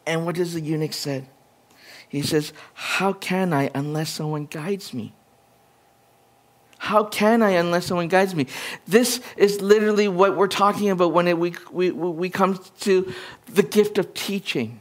And 0.06 0.24
what 0.24 0.36
does 0.36 0.54
the 0.54 0.60
eunuch 0.60 0.92
say? 0.92 1.24
He 2.08 2.22
says, 2.22 2.52
How 2.74 3.12
can 3.12 3.52
I 3.52 3.70
unless 3.74 4.10
someone 4.10 4.46
guides 4.46 4.94
me? 4.94 5.12
How 6.78 7.04
can 7.04 7.42
I 7.42 7.50
unless 7.50 7.86
someone 7.86 8.08
guides 8.08 8.34
me? 8.34 8.46
This 8.86 9.20
is 9.36 9.60
literally 9.60 10.06
what 10.08 10.36
we're 10.36 10.46
talking 10.46 10.90
about 10.90 11.12
when 11.12 11.26
it, 11.26 11.36
we, 11.36 11.54
we, 11.72 11.90
we 11.90 12.30
come 12.30 12.60
to 12.80 13.12
the 13.46 13.64
gift 13.64 13.98
of 13.98 14.14
teaching. 14.14 14.80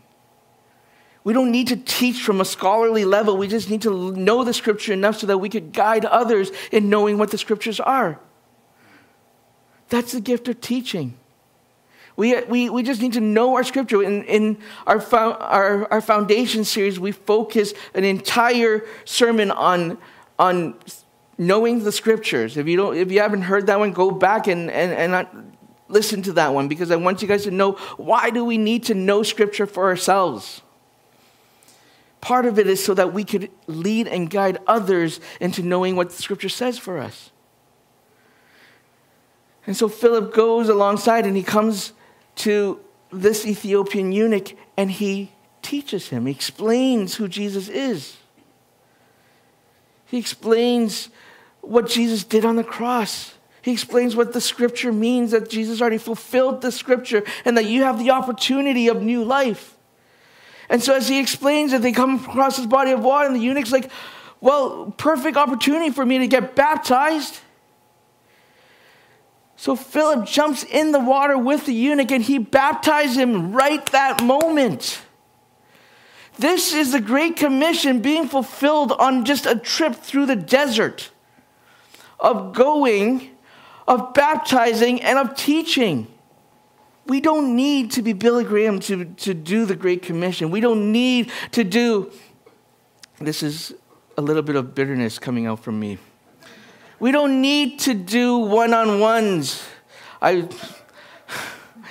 We 1.24 1.34
don't 1.34 1.52
need 1.52 1.68
to 1.68 1.76
teach 1.76 2.22
from 2.22 2.40
a 2.40 2.46
scholarly 2.46 3.04
level. 3.04 3.36
We 3.36 3.48
just 3.48 3.70
need 3.70 3.82
to 3.82 4.16
know 4.16 4.44
the 4.46 4.54
scripture 4.54 4.94
enough 4.94 5.18
so 5.18 5.28
that 5.28 5.40
we 5.40 5.50
could 5.50 5.74
guide 5.74 6.06
others 6.06 6.52
in 6.72 6.90
knowing 6.90 7.18
what 7.18 7.32
the 7.32 7.38
scriptures 7.38 7.80
are. 7.80 8.20
That's 9.90 10.12
the 10.12 10.22
gift 10.22 10.48
of 10.48 10.62
teaching. 10.62 11.18
We, 12.16 12.42
we, 12.42 12.70
we 12.70 12.82
just 12.82 13.00
need 13.00 13.14
to 13.14 13.22
know 13.22 13.56
our 13.56 13.64
scripture. 13.64 14.02
In, 14.02 14.24
in 14.24 14.58
our, 14.88 15.00
our, 15.14 15.92
our 15.94 16.02
foundation 16.02 16.64
series, 16.66 17.00
we 17.00 17.12
focus 17.12 17.74
an 17.94 18.04
entire 18.04 18.84
sermon 19.06 19.52
on, 19.52 20.00
on 20.40 20.76
knowing 21.38 21.84
the 21.84 21.92
scriptures. 21.92 22.58
If 22.58 22.68
you, 22.68 22.76
don't, 22.76 22.98
if 22.98 23.12
you 23.12 23.20
haven't 23.20 23.44
heard 23.44 23.68
that 23.68 23.78
one, 23.78 23.92
go 23.92 24.10
back 24.10 24.48
and, 24.48 24.72
and, 24.72 25.14
and 25.14 25.54
listen 25.90 26.24
to 26.24 26.34
that 26.34 26.54
one 26.54 26.68
because 26.68 26.90
I 26.90 26.96
want 26.96 27.22
you 27.22 27.28
guys 27.28 27.44
to 27.44 27.52
know 27.52 27.74
why 27.98 28.32
do 28.32 28.44
we 28.44 28.58
need 28.58 28.86
to 28.86 28.96
know 28.96 29.22
scripture 29.22 29.68
for 29.68 29.86
ourselves? 29.86 30.62
Part 32.20 32.48
of 32.48 32.58
it 32.58 32.68
is 32.68 32.84
so 32.84 32.96
that 32.96 33.14
we 33.14 33.24
could 33.24 33.52
lead 33.68 34.08
and 34.08 34.28
guide 34.28 34.58
others 34.66 35.20
into 35.40 35.62
knowing 35.62 35.96
what 35.96 36.10
the 36.10 36.16
scripture 36.16 36.50
says 36.50 36.80
for 36.80 36.98
us. 36.98 37.32
And 39.68 39.76
so 39.76 39.90
Philip 39.90 40.34
goes 40.34 40.70
alongside 40.70 41.26
and 41.26 41.36
he 41.36 41.44
comes 41.44 41.92
to 42.38 42.80
this 43.12 43.46
Ethiopian 43.46 44.12
eunuch 44.14 44.56
and 44.78 44.90
he 44.90 45.32
teaches 45.62 46.08
him, 46.08 46.26
he 46.26 46.32
explains 46.32 47.16
who 47.16 47.28
Jesus 47.28 47.68
is. 47.68 48.16
He 50.06 50.18
explains 50.18 51.10
what 51.60 51.88
Jesus 51.88 52.24
did 52.24 52.46
on 52.46 52.56
the 52.56 52.64
cross. 52.64 53.34
He 53.62 53.74
explains 53.74 54.16
what 54.16 54.32
the 54.32 54.40
scripture 54.40 54.94
means 54.94 55.32
that 55.32 55.50
Jesus 55.50 55.82
already 55.82 55.98
fulfilled 55.98 56.62
the 56.62 56.72
scripture 56.72 57.24
and 57.44 57.58
that 57.58 57.66
you 57.66 57.84
have 57.84 58.00
the 58.00 58.12
opportunity 58.12 58.88
of 58.88 59.02
new 59.02 59.26
life. 59.26 59.76
And 60.70 60.82
so, 60.82 60.96
as 60.96 61.10
he 61.10 61.20
explains 61.20 61.74
it, 61.74 61.82
they 61.82 61.92
come 61.92 62.24
across 62.24 62.58
this 62.58 62.66
body 62.66 62.92
of 62.92 63.02
water, 63.02 63.28
and 63.28 63.36
the 63.36 63.40
eunuch's 63.40 63.72
like, 63.72 63.90
Well, 64.42 64.94
perfect 64.98 65.38
opportunity 65.38 65.92
for 65.92 66.06
me 66.06 66.20
to 66.20 66.28
get 66.28 66.56
baptized. 66.56 67.40
So 69.58 69.76
Philip 69.76 70.28
jumps 70.28 70.64
in 70.64 70.92
the 70.92 71.00
water 71.00 71.36
with 71.36 71.66
the 71.66 71.74
eunuch 71.74 72.12
and 72.12 72.24
he 72.24 72.38
baptizes 72.38 73.18
him 73.18 73.52
right 73.52 73.84
that 73.88 74.24
moment. 74.24 75.02
This 76.38 76.76
is 76.76 76.92
the 76.92 77.02
Great 77.02 77.36
Commission 77.36 78.00
being 78.00 78.28
fulfilled 78.28 78.92
on 78.92 79.26
just 79.26 79.48
a 79.48 79.56
trip 79.56 79.96
through 79.96 80.28
the 80.28 80.36
desert 80.36 81.10
of 82.20 82.54
going, 82.54 83.32
of 83.88 84.14
baptizing, 84.14 85.02
and 85.02 85.18
of 85.18 85.36
teaching. 85.36 86.06
We 87.08 87.20
don't 87.20 87.56
need 87.56 87.92
to 87.92 88.04
be 88.04 88.14
Billy 88.14 88.44
Graham 88.44 88.80
to, 88.82 89.06
to 89.06 89.34
do 89.34 89.66
the 89.66 89.76
Great 89.76 90.04
Commission. 90.04 90.52
We 90.52 90.60
don't 90.60 90.92
need 90.92 91.32
to 91.54 91.64
do, 91.64 92.12
this 93.20 93.42
is 93.42 93.74
a 94.18 94.22
little 94.22 94.44
bit 94.44 94.56
of 94.56 94.76
bitterness 94.76 95.18
coming 95.18 95.48
out 95.48 95.64
from 95.64 95.80
me. 95.80 95.98
We 97.00 97.12
don't 97.12 97.42
need 97.42 97.80
to 97.82 97.94
do 97.94 98.38
one 98.38 98.74
on 98.74 99.00
ones. 99.00 99.64
I, 100.22 100.50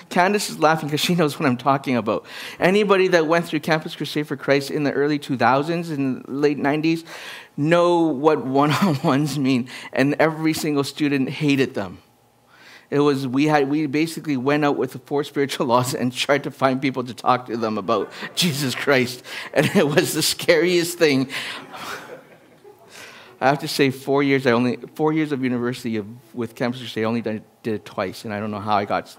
Candace 0.08 0.50
is 0.50 0.58
laughing 0.58 0.88
because 0.88 1.00
she 1.00 1.14
knows 1.14 1.38
what 1.38 1.46
I'm 1.46 1.56
talking 1.56 1.96
about. 1.96 2.26
Anybody 2.58 3.08
that 3.08 3.26
went 3.26 3.46
through 3.46 3.60
Campus 3.60 3.94
Crusade 3.94 4.26
for 4.26 4.36
Christ 4.36 4.70
in 4.70 4.82
the 4.82 4.92
early 4.92 5.18
2000s 5.18 5.90
and 5.90 6.26
late 6.26 6.58
90s 6.58 7.04
know 7.56 8.00
what 8.00 8.44
one 8.44 8.72
on 8.72 9.00
ones 9.02 9.38
mean, 9.38 9.68
and 9.92 10.14
every 10.18 10.52
single 10.52 10.84
student 10.84 11.28
hated 11.28 11.74
them. 11.74 11.98
It 12.88 13.00
was 13.00 13.26
we 13.26 13.46
had 13.46 13.68
we 13.68 13.86
basically 13.86 14.36
went 14.36 14.64
out 14.64 14.76
with 14.76 14.92
the 14.92 15.00
four 15.00 15.24
spiritual 15.24 15.66
laws 15.72 15.94
and 15.94 16.12
tried 16.12 16.44
to 16.44 16.50
find 16.50 16.80
people 16.80 17.04
to 17.04 17.14
talk 17.14 17.46
to 17.46 17.56
them 17.56 17.78
about 17.78 18.10
Jesus 18.34 18.74
Christ, 18.74 19.22
and 19.52 19.66
it 19.74 19.86
was 19.86 20.14
the 20.14 20.22
scariest 20.22 20.98
thing. 20.98 21.28
I 23.40 23.48
have 23.48 23.58
to 23.60 23.68
say, 23.68 23.90
four 23.90 24.22
years 24.22 24.46
I 24.46 24.52
only 24.52 24.76
four 24.94 25.12
years 25.12 25.32
of 25.32 25.42
university 25.44 25.96
of, 25.96 26.06
with 26.34 26.54
Crusade 26.54 27.04
I 27.04 27.06
only 27.06 27.20
did, 27.20 27.42
did 27.62 27.74
it 27.74 27.84
twice, 27.84 28.24
and 28.24 28.32
I 28.32 28.40
don't 28.40 28.50
know 28.50 28.60
how 28.60 28.76
I 28.76 28.84
got 28.84 29.14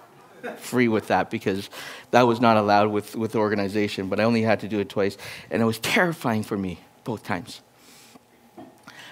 free 0.57 0.87
with 0.87 1.07
that 1.07 1.29
because 1.29 1.69
that 2.11 2.23
was 2.23 2.39
not 2.39 2.57
allowed 2.57 2.89
with 2.89 3.15
with 3.15 3.33
the 3.33 3.39
organization. 3.39 4.07
But 4.09 4.19
I 4.19 4.23
only 4.23 4.41
had 4.41 4.59
to 4.61 4.67
do 4.67 4.79
it 4.79 4.89
twice, 4.89 5.17
and 5.51 5.61
it 5.61 5.65
was 5.65 5.79
terrifying 5.79 6.43
for 6.43 6.57
me 6.57 6.79
both 7.03 7.23
times. 7.23 7.61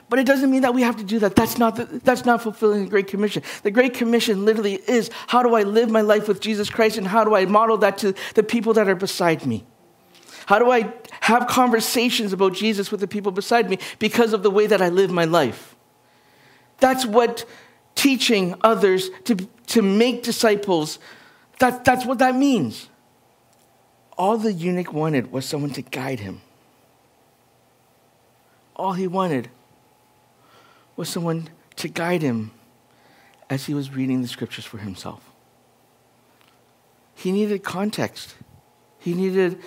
But 0.07 0.19
it 0.19 0.27
doesn't 0.27 0.51
mean 0.51 0.61
that 0.61 0.73
we 0.73 0.83
have 0.83 0.97
to 0.97 1.03
do 1.03 1.19
that. 1.19 1.35
That's 1.35 1.57
not, 1.57 1.77
the, 1.77 1.85
that's 1.85 2.25
not 2.25 2.41
fulfilling 2.41 2.83
the 2.83 2.89
Great 2.89 3.07
Commission. 3.07 3.41
The 3.63 3.71
Great 3.71 3.95
Commission 3.95 4.45
literally 4.45 4.75
is 4.87 5.09
how 5.27 5.41
do 5.41 5.55
I 5.55 5.63
live 5.63 5.89
my 5.89 6.01
life 6.01 6.27
with 6.27 6.41
Jesus 6.41 6.69
Christ 6.69 6.97
and 6.97 7.07
how 7.07 7.23
do 7.23 7.35
I 7.35 7.45
model 7.45 7.77
that 7.77 7.97
to 7.99 8.13
the 8.35 8.43
people 8.43 8.73
that 8.73 8.87
are 8.87 8.95
beside 8.95 9.45
me? 9.45 9.65
How 10.45 10.59
do 10.59 10.69
I 10.69 10.93
have 11.25 11.47
conversations 11.47 12.33
about 12.33 12.53
Jesus 12.53 12.91
with 12.91 12.99
the 12.99 13.07
people 13.07 13.31
beside 13.31 13.67
me 13.67 13.79
because 13.97 14.31
of 14.31 14.43
the 14.43 14.51
way 14.51 14.67
that 14.67 14.79
I 14.79 14.89
live 14.89 15.09
my 15.09 15.25
life? 15.25 15.75
That's 16.77 17.03
what 17.03 17.45
teaching 17.95 18.53
others 18.61 19.09
to, 19.23 19.35
to 19.67 19.81
make 19.81 20.21
disciples, 20.21 20.99
that, 21.57 21.83
that's 21.83 22.05
what 22.05 22.19
that 22.19 22.35
means. 22.35 22.89
All 24.19 24.38
the 24.38 24.53
eunuch 24.53 24.93
wanted 24.93 25.31
was 25.31 25.47
someone 25.47 25.71
to 25.71 25.81
guide 25.81 26.19
him. 26.19 26.41
All 28.75 28.93
he 28.93 29.07
wanted 29.07 29.49
was 30.95 31.09
someone 31.09 31.49
to 31.77 31.88
guide 31.88 32.21
him 32.21 32.51
as 33.49 33.65
he 33.65 33.73
was 33.73 33.89
reading 33.89 34.21
the 34.21 34.27
scriptures 34.27 34.65
for 34.65 34.77
himself. 34.77 35.23
He 37.15 37.31
needed 37.31 37.63
context, 37.63 38.35
he 38.99 39.15
needed 39.15 39.59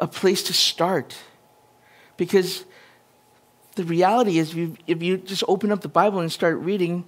a 0.00 0.06
place 0.06 0.42
to 0.44 0.52
start. 0.52 1.16
Because 2.16 2.64
the 3.74 3.84
reality 3.84 4.38
is, 4.38 4.50
if 4.50 4.56
you, 4.56 4.76
if 4.86 5.02
you 5.02 5.16
just 5.18 5.44
open 5.48 5.72
up 5.72 5.80
the 5.80 5.88
Bible 5.88 6.20
and 6.20 6.30
start 6.30 6.58
reading, 6.58 7.04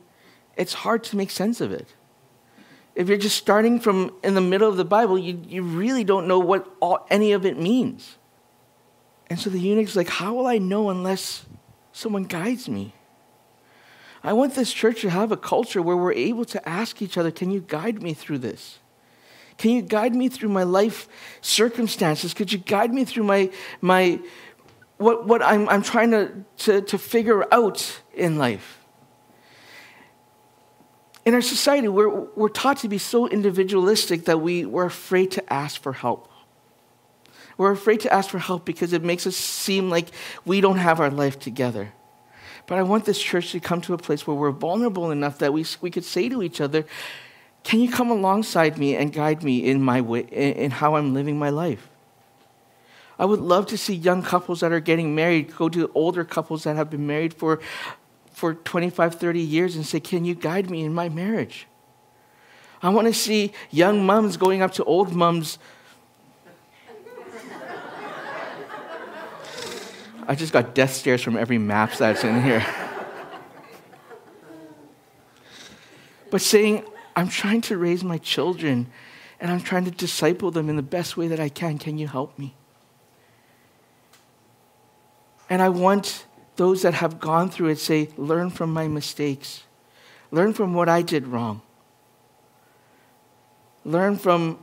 it's 0.57 0.75
hard 0.75 1.05
to 1.05 1.17
make 1.17 1.31
sense 1.31 1.61
of 1.61 1.73
it. 1.73 1.95
If 2.95 3.09
you're 3.09 3.19
just 3.19 3.37
starting 3.37 3.79
from 3.79 4.13
in 4.25 4.35
the 4.35 4.41
middle 4.41 4.69
of 4.69 4.77
the 4.77 4.85
Bible, 4.85 5.19
you, 5.19 5.41
you 5.47 5.63
really 5.63 6.03
don't 6.03 6.27
know 6.27 6.39
what 6.39 6.67
all, 6.81 7.07
any 7.11 7.33
of 7.33 7.45
it 7.45 7.59
means. 7.59 8.17
And 9.29 9.39
so 9.39 9.51
the 9.51 9.59
eunuch's 9.59 9.97
like, 9.97 10.09
How 10.09 10.35
will 10.35 10.47
I 10.47 10.59
know 10.59 10.89
unless 10.89 11.45
someone 11.93 12.25
guides 12.25 12.69
me? 12.69 12.95
I 14.25 14.33
want 14.33 14.55
this 14.55 14.73
church 14.73 15.03
to 15.03 15.11
have 15.11 15.31
a 15.31 15.37
culture 15.37 15.83
where 15.83 15.97
we're 15.97 16.13
able 16.13 16.45
to 16.47 16.69
ask 16.69 17.03
each 17.03 17.19
other, 17.19 17.31
Can 17.31 17.51
you 17.51 17.61
guide 17.61 18.03
me 18.03 18.15
through 18.15 18.39
this? 18.39 18.79
Can 19.59 19.71
you 19.71 19.83
guide 19.83 20.15
me 20.15 20.29
through 20.29 20.51
my 20.51 20.65
life 20.65 21.09
circumstances? 21.41 22.35
Could 22.35 22.53
you 22.53 22.59
guide 22.59 22.93
me 22.93 23.05
through 23.05 23.25
my, 23.25 23.51
my 23.81 24.21
what, 24.99 25.27
what 25.27 25.43
I'm, 25.43 25.69
I'm 25.69 25.83
trying 25.83 26.11
to, 26.11 26.33
to, 26.59 26.81
to 26.83 26.99
figure 26.99 27.47
out 27.53 28.03
in 28.15 28.37
life? 28.37 28.81
In 31.25 31.35
our 31.35 31.43
society, 31.43 31.89
we're, 31.89 32.09
we're 32.09 32.49
taught 32.49 32.79
to 32.79 32.89
be 32.89 32.99
so 32.99 33.27
individualistic 33.29 34.27
that 34.27 34.41
we, 34.41 34.65
we're 34.65 34.87
afraid 34.87 35.33
to 35.33 35.53
ask 35.53 35.83
for 35.83 35.93
help. 35.93 36.31
We're 37.59 37.73
afraid 37.73 38.01
to 38.01 38.13
ask 38.13 38.31
for 38.31 38.39
help 38.39 38.65
because 38.65 38.93
it 38.93 39.03
makes 39.03 39.27
us 39.27 39.37
seem 39.37 39.91
like 39.91 40.11
we 40.45 40.61
don't 40.61 40.79
have 40.79 41.01
our 41.01 41.11
life 41.11 41.39
together. 41.39 41.93
But 42.67 42.79
I 42.79 42.83
want 42.83 43.07
this 43.07 43.21
church 43.21 43.53
to 43.53 43.61
come 43.61 43.81
to 43.83 43.95
a 43.95 43.99
place 43.99 44.27
where 44.27 44.37
we're 44.37 44.51
vulnerable 44.51 45.11
enough 45.11 45.39
that 45.39 45.53
we, 45.53 45.65
we 45.81 45.91
could 45.91 46.05
say 46.05 46.29
to 46.29 46.43
each 46.43 46.61
other, 46.61 46.85
Can 47.67 47.81
you 47.81 47.91
come 47.91 48.13
alongside 48.13 48.79
me 48.79 48.95
and 48.95 49.13
guide 49.13 49.43
me 49.43 49.65
in, 49.65 49.83
my 49.83 50.01
way, 50.01 50.21
in, 50.21 50.71
how 50.71 50.95
I'm 50.95 51.13
living 51.13 51.37
my 51.37 51.51
life? 51.51 51.91
I 53.19 53.25
would 53.25 53.41
love 53.41 53.67
to 53.67 53.77
see 53.77 53.93
young 53.93 54.23
couples 54.23 54.61
that 54.61 54.71
are 54.71 54.79
getting 54.79 55.17
married 55.17 55.53
go 55.57 55.69
to 55.71 55.91
older 55.93 56.25
couples 56.25 56.63
that 56.63 56.77
have 56.77 56.91
been 56.91 57.09
married 57.09 57.35
for, 57.35 57.59
for 58.31 58.55
25, 58.55 59.17
30 59.17 59.41
years 59.41 59.75
and 59.75 59.85
say, 59.85 59.99
Can 59.99 60.25
you 60.25 60.37
guide 60.37 60.71
me 60.71 60.85
in 60.85 60.95
my 60.95 61.09
marriage? 61.09 61.67
I 62.85 62.91
want 62.91 63.09
to 63.09 63.13
see 63.13 63.51
young 63.73 64.07
moms 64.07 64.37
going 64.37 64.63
up 64.63 64.71
to 64.75 64.85
old 64.85 65.13
moms 65.13 65.59
I 70.29 70.37
just 70.37 70.53
got 70.53 70.73
death 70.73 70.93
stares 70.93 71.21
from 71.21 71.37
every 71.37 71.59
map 71.59 71.95
that's 71.95 72.23
in 72.23 72.45
here. 72.45 72.65
but 76.31 76.41
saying, 76.41 76.85
I'm 77.17 77.29
trying 77.29 77.63
to 77.63 77.79
raise 77.79 78.05
my 78.05 78.19
children 78.19 78.89
and 79.41 79.51
I'm 79.51 79.61
trying 79.61 79.87
to 79.87 79.91
disciple 79.91 80.51
them 80.51 80.69
in 80.69 80.77
the 80.77 80.83
best 80.83 81.17
way 81.17 81.29
that 81.29 81.41
I 81.41 81.49
can. 81.49 81.79
Can 81.79 81.97
you 81.99 82.07
help 82.07 82.39
me? 82.39 82.55
And 85.49 85.63
I 85.63 85.71
want 85.71 86.27
those 86.57 86.83
that 86.83 86.95
have 86.95 87.19
gone 87.19 87.51
through 87.51 87.69
it 87.69 87.79
say, 87.79 88.11
learn 88.17 88.51
from 88.51 88.73
my 88.73 88.87
mistakes, 88.87 89.65
learn 90.31 90.53
from 90.53 90.75
what 90.75 90.89
I 90.89 91.03
did 91.03 91.27
wrong, 91.27 91.63
learn 93.85 94.17
from 94.17 94.59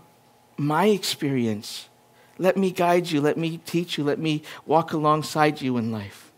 my 0.57 0.85
experience. 0.85 1.89
Let 2.37 2.57
me 2.57 2.71
guide 2.71 3.11
you. 3.11 3.21
Let 3.21 3.37
me 3.37 3.57
teach 3.57 3.97
you. 3.97 4.03
Let 4.03 4.19
me 4.19 4.43
walk 4.65 4.91
alongside 4.91 5.61
you 5.61 5.77
in 5.77 5.91
life. 5.91 6.31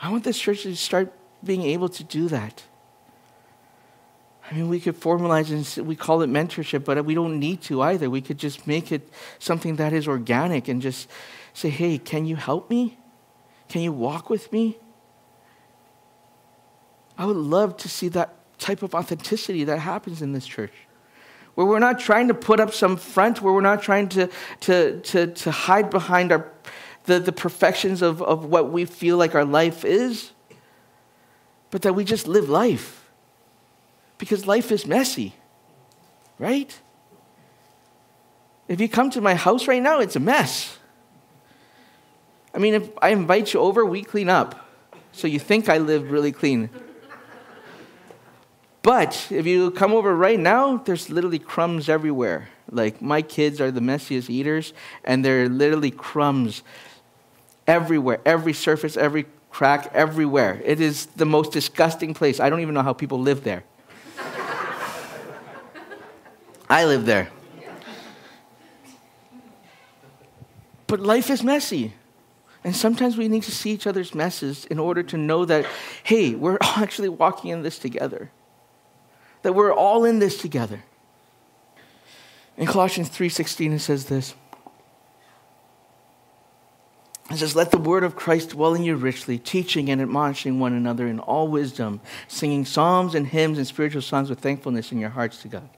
I 0.00 0.10
want 0.10 0.24
this 0.24 0.38
church 0.38 0.62
to 0.62 0.76
start 0.76 1.12
being 1.42 1.62
able 1.62 1.88
to 1.88 2.04
do 2.04 2.28
that. 2.28 2.64
I 4.50 4.54
mean, 4.54 4.68
we 4.68 4.80
could 4.80 4.98
formalize 4.98 5.50
and 5.50 5.86
we 5.86 5.94
call 5.94 6.22
it 6.22 6.30
mentorship, 6.30 6.84
but 6.84 7.04
we 7.04 7.14
don't 7.14 7.38
need 7.38 7.60
to 7.62 7.82
either. 7.82 8.08
We 8.08 8.22
could 8.22 8.38
just 8.38 8.66
make 8.66 8.90
it 8.90 9.08
something 9.38 9.76
that 9.76 9.92
is 9.92 10.08
organic 10.08 10.68
and 10.68 10.80
just 10.80 11.08
say, 11.52 11.68
hey, 11.68 11.98
can 11.98 12.24
you 12.24 12.36
help 12.36 12.70
me? 12.70 12.98
Can 13.68 13.82
you 13.82 13.92
walk 13.92 14.30
with 14.30 14.50
me? 14.50 14.78
I 17.18 17.26
would 17.26 17.36
love 17.36 17.76
to 17.78 17.88
see 17.88 18.08
that 18.08 18.36
type 18.58 18.82
of 18.82 18.94
authenticity 18.94 19.64
that 19.64 19.80
happens 19.80 20.22
in 20.22 20.32
this 20.32 20.46
church 20.46 20.72
where 21.54 21.66
we're 21.66 21.80
not 21.80 21.98
trying 21.98 22.28
to 22.28 22.34
put 22.34 22.60
up 22.60 22.72
some 22.72 22.96
front, 22.96 23.42
where 23.42 23.52
we're 23.52 23.60
not 23.60 23.82
trying 23.82 24.08
to, 24.08 24.30
to, 24.60 25.00
to, 25.00 25.26
to 25.26 25.50
hide 25.50 25.90
behind 25.90 26.30
our, 26.30 26.52
the, 27.04 27.18
the 27.18 27.32
perfections 27.32 28.00
of, 28.00 28.22
of 28.22 28.44
what 28.44 28.70
we 28.70 28.84
feel 28.84 29.16
like 29.16 29.34
our 29.34 29.44
life 29.44 29.84
is. 29.84 30.30
but 31.70 31.82
that 31.82 31.94
we 31.94 32.04
just 32.04 32.28
live 32.28 32.48
life. 32.48 32.97
Because 34.18 34.46
life 34.46 34.70
is 34.72 34.86
messy, 34.86 35.34
right? 36.38 36.78
If 38.66 38.80
you 38.80 38.88
come 38.88 39.10
to 39.10 39.20
my 39.20 39.34
house 39.34 39.66
right 39.66 39.82
now, 39.82 40.00
it's 40.00 40.16
a 40.16 40.20
mess. 40.20 40.76
I 42.52 42.58
mean, 42.58 42.74
if 42.74 42.90
I 43.00 43.10
invite 43.10 43.54
you 43.54 43.60
over, 43.60 43.84
we 43.86 44.02
clean 44.02 44.28
up. 44.28 44.68
So 45.12 45.26
you 45.26 45.38
think 45.38 45.68
I 45.68 45.78
live 45.78 46.10
really 46.10 46.32
clean. 46.32 46.68
But 48.82 49.26
if 49.30 49.46
you 49.46 49.70
come 49.70 49.92
over 49.92 50.14
right 50.14 50.38
now, 50.38 50.78
there's 50.78 51.10
literally 51.10 51.38
crumbs 51.38 51.88
everywhere. 51.88 52.48
Like 52.70 53.00
my 53.00 53.22
kids 53.22 53.60
are 53.60 53.70
the 53.70 53.80
messiest 53.80 54.30
eaters, 54.30 54.72
and 55.04 55.24
there 55.24 55.44
are 55.44 55.48
literally 55.48 55.90
crumbs 55.90 56.62
everywhere, 57.66 58.20
every 58.24 58.52
surface, 58.52 58.96
every 58.96 59.26
crack, 59.50 59.90
everywhere. 59.94 60.60
It 60.64 60.80
is 60.80 61.06
the 61.16 61.26
most 61.26 61.52
disgusting 61.52 62.14
place. 62.14 62.40
I 62.40 62.50
don't 62.50 62.60
even 62.60 62.74
know 62.74 62.82
how 62.82 62.92
people 62.92 63.20
live 63.20 63.44
there. 63.44 63.64
I 66.68 66.84
live 66.84 67.06
there. 67.06 67.30
But 70.86 71.00
life 71.00 71.30
is 71.30 71.42
messy. 71.42 71.94
And 72.64 72.74
sometimes 72.74 73.16
we 73.16 73.28
need 73.28 73.44
to 73.44 73.52
see 73.52 73.70
each 73.70 73.86
other's 73.86 74.14
messes 74.14 74.64
in 74.66 74.78
order 74.78 75.02
to 75.04 75.16
know 75.16 75.44
that, 75.44 75.66
hey, 76.02 76.34
we're 76.34 76.58
actually 76.62 77.08
walking 77.08 77.50
in 77.50 77.62
this 77.62 77.78
together. 77.78 78.30
That 79.42 79.54
we're 79.54 79.72
all 79.72 80.04
in 80.04 80.18
this 80.18 80.40
together. 80.40 80.82
In 82.56 82.66
Colossians 82.66 83.08
3:16 83.08 83.72
it 83.72 83.78
says 83.78 84.06
this. 84.06 84.34
It 87.30 87.36
says, 87.36 87.54
Let 87.54 87.70
the 87.70 87.78
word 87.78 88.04
of 88.04 88.16
Christ 88.16 88.50
dwell 88.50 88.74
in 88.74 88.82
you 88.82 88.96
richly, 88.96 89.38
teaching 89.38 89.90
and 89.90 90.00
admonishing 90.00 90.58
one 90.58 90.72
another 90.72 91.06
in 91.06 91.20
all 91.20 91.46
wisdom, 91.46 92.00
singing 92.26 92.64
psalms 92.64 93.14
and 93.14 93.26
hymns 93.26 93.58
and 93.58 93.66
spiritual 93.66 94.02
songs 94.02 94.30
with 94.30 94.40
thankfulness 94.40 94.92
in 94.92 94.98
your 94.98 95.10
hearts 95.10 95.42
to 95.42 95.48
God. 95.48 95.68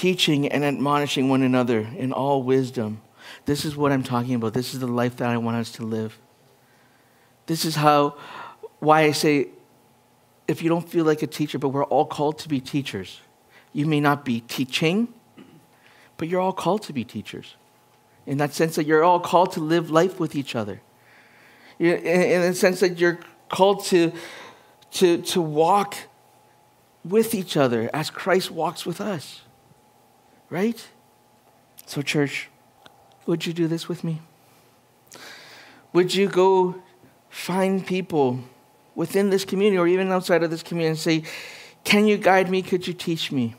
Teaching 0.00 0.48
and 0.48 0.64
admonishing 0.64 1.28
one 1.28 1.42
another 1.42 1.80
in 1.80 2.10
all 2.10 2.42
wisdom. 2.42 3.02
This 3.44 3.66
is 3.66 3.76
what 3.76 3.92
I'm 3.92 4.02
talking 4.02 4.34
about. 4.34 4.54
This 4.54 4.72
is 4.72 4.80
the 4.80 4.86
life 4.86 5.16
that 5.18 5.28
I 5.28 5.36
want 5.36 5.58
us 5.58 5.72
to 5.72 5.82
live. 5.82 6.18
This 7.44 7.66
is 7.66 7.76
how, 7.76 8.16
why 8.78 9.02
I 9.02 9.12
say, 9.12 9.48
if 10.48 10.62
you 10.62 10.70
don't 10.70 10.88
feel 10.88 11.04
like 11.04 11.20
a 11.20 11.26
teacher, 11.26 11.58
but 11.58 11.68
we're 11.68 11.84
all 11.84 12.06
called 12.06 12.38
to 12.38 12.48
be 12.48 12.60
teachers. 12.60 13.20
You 13.74 13.84
may 13.84 14.00
not 14.00 14.24
be 14.24 14.40
teaching, 14.40 15.12
but 16.16 16.28
you're 16.28 16.40
all 16.40 16.54
called 16.54 16.82
to 16.84 16.94
be 16.94 17.04
teachers 17.04 17.56
in 18.24 18.38
that 18.38 18.54
sense 18.54 18.76
that 18.76 18.86
you're 18.86 19.04
all 19.04 19.20
called 19.20 19.52
to 19.52 19.60
live 19.60 19.90
life 19.90 20.18
with 20.18 20.34
each 20.34 20.56
other. 20.56 20.80
In 21.78 22.40
the 22.40 22.54
sense 22.54 22.80
that 22.80 22.98
you're 22.98 23.18
called 23.50 23.84
to, 23.86 24.12
to, 24.92 25.20
to 25.20 25.42
walk 25.42 25.94
with 27.04 27.34
each 27.34 27.58
other 27.58 27.90
as 27.92 28.08
Christ 28.08 28.50
walks 28.50 28.86
with 28.86 28.98
us. 28.98 29.42
Right? 30.50 30.88
So, 31.86 32.02
church, 32.02 32.48
would 33.26 33.46
you 33.46 33.52
do 33.52 33.68
this 33.68 33.88
with 33.88 34.04
me? 34.04 34.20
Would 35.92 36.14
you 36.14 36.28
go 36.28 36.74
find 37.28 37.86
people 37.86 38.40
within 38.94 39.30
this 39.30 39.44
community 39.44 39.78
or 39.78 39.86
even 39.86 40.10
outside 40.10 40.42
of 40.42 40.50
this 40.50 40.62
community 40.62 40.90
and 40.90 40.98
say, 40.98 41.22
Can 41.84 42.06
you 42.06 42.16
guide 42.16 42.50
me? 42.50 42.62
Could 42.62 42.86
you 42.86 42.92
teach 42.92 43.32
me? 43.32 43.54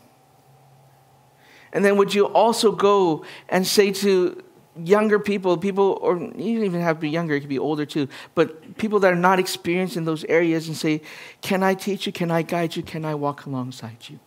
And 1.73 1.85
then 1.85 1.95
would 1.97 2.13
you 2.13 2.25
also 2.25 2.71
go 2.71 3.25
and 3.47 3.65
say 3.65 3.91
to 3.93 4.43
younger 4.75 5.19
people, 5.19 5.57
people, 5.57 5.97
or 6.01 6.17
you 6.17 6.55
don't 6.55 6.65
even 6.65 6.81
have 6.81 6.97
to 6.97 7.01
be 7.01 7.09
younger, 7.09 7.35
it 7.35 7.41
could 7.41 7.49
be 7.49 7.59
older 7.59 7.85
too, 7.85 8.07
but 8.35 8.77
people 8.77 8.99
that 8.99 9.11
are 9.11 9.15
not 9.15 9.39
experienced 9.39 9.95
in 9.95 10.05
those 10.05 10.23
areas 10.25 10.67
and 10.67 10.75
say, 10.75 11.01
Can 11.41 11.63
I 11.63 11.73
teach 11.73 12.05
you? 12.05 12.11
Can 12.11 12.31
I 12.31 12.41
guide 12.41 12.75
you? 12.75 12.83
Can 12.83 13.05
I 13.05 13.15
walk 13.15 13.45
alongside 13.45 14.09
you? 14.09 14.19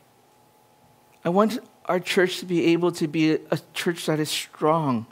I 1.24 1.30
want 1.30 1.58
our 1.86 2.00
church 2.00 2.40
to 2.40 2.46
be 2.46 2.66
able 2.66 2.92
to 2.92 3.08
be 3.08 3.32
a 3.32 3.58
church 3.72 4.06
that 4.06 4.20
is 4.20 4.30
strong, 4.30 5.06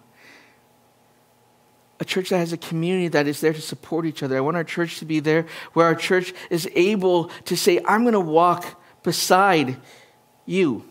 a 2.00 2.04
church 2.04 2.30
that 2.30 2.38
has 2.38 2.52
a 2.52 2.56
community 2.56 3.08
that 3.08 3.26
is 3.26 3.40
there 3.40 3.52
to 3.52 3.60
support 3.60 4.04
each 4.04 4.22
other. 4.22 4.36
I 4.36 4.40
want 4.40 4.56
our 4.56 4.64
church 4.64 4.98
to 4.98 5.04
be 5.04 5.20
there 5.20 5.46
where 5.72 5.86
our 5.86 5.94
church 5.94 6.34
is 6.50 6.68
able 6.74 7.26
to 7.46 7.56
say, 7.56 7.80
I'm 7.86 8.02
going 8.02 8.12
to 8.14 8.20
walk 8.20 8.82
beside 9.02 9.76
you. 10.44 10.84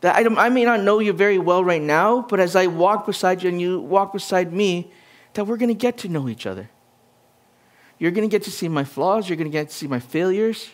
That 0.00 0.16
I, 0.16 0.46
I 0.46 0.48
may 0.50 0.64
not 0.64 0.82
know 0.82 0.98
you 0.98 1.12
very 1.12 1.38
well 1.38 1.64
right 1.64 1.80
now, 1.80 2.22
but 2.22 2.40
as 2.40 2.56
I 2.56 2.66
walk 2.66 3.06
beside 3.06 3.42
you 3.42 3.48
and 3.48 3.60
you 3.60 3.80
walk 3.80 4.12
beside 4.12 4.52
me, 4.52 4.90
that 5.34 5.44
we're 5.44 5.56
going 5.56 5.68
to 5.68 5.74
get 5.74 5.98
to 5.98 6.08
know 6.08 6.28
each 6.28 6.46
other. 6.46 6.68
You're 7.98 8.10
going 8.10 8.28
to 8.28 8.32
get 8.32 8.42
to 8.44 8.50
see 8.50 8.68
my 8.68 8.84
flaws, 8.84 9.28
you're 9.28 9.36
going 9.36 9.50
to 9.50 9.58
get 9.58 9.70
to 9.70 9.74
see 9.74 9.86
my 9.86 10.00
failures, 10.00 10.68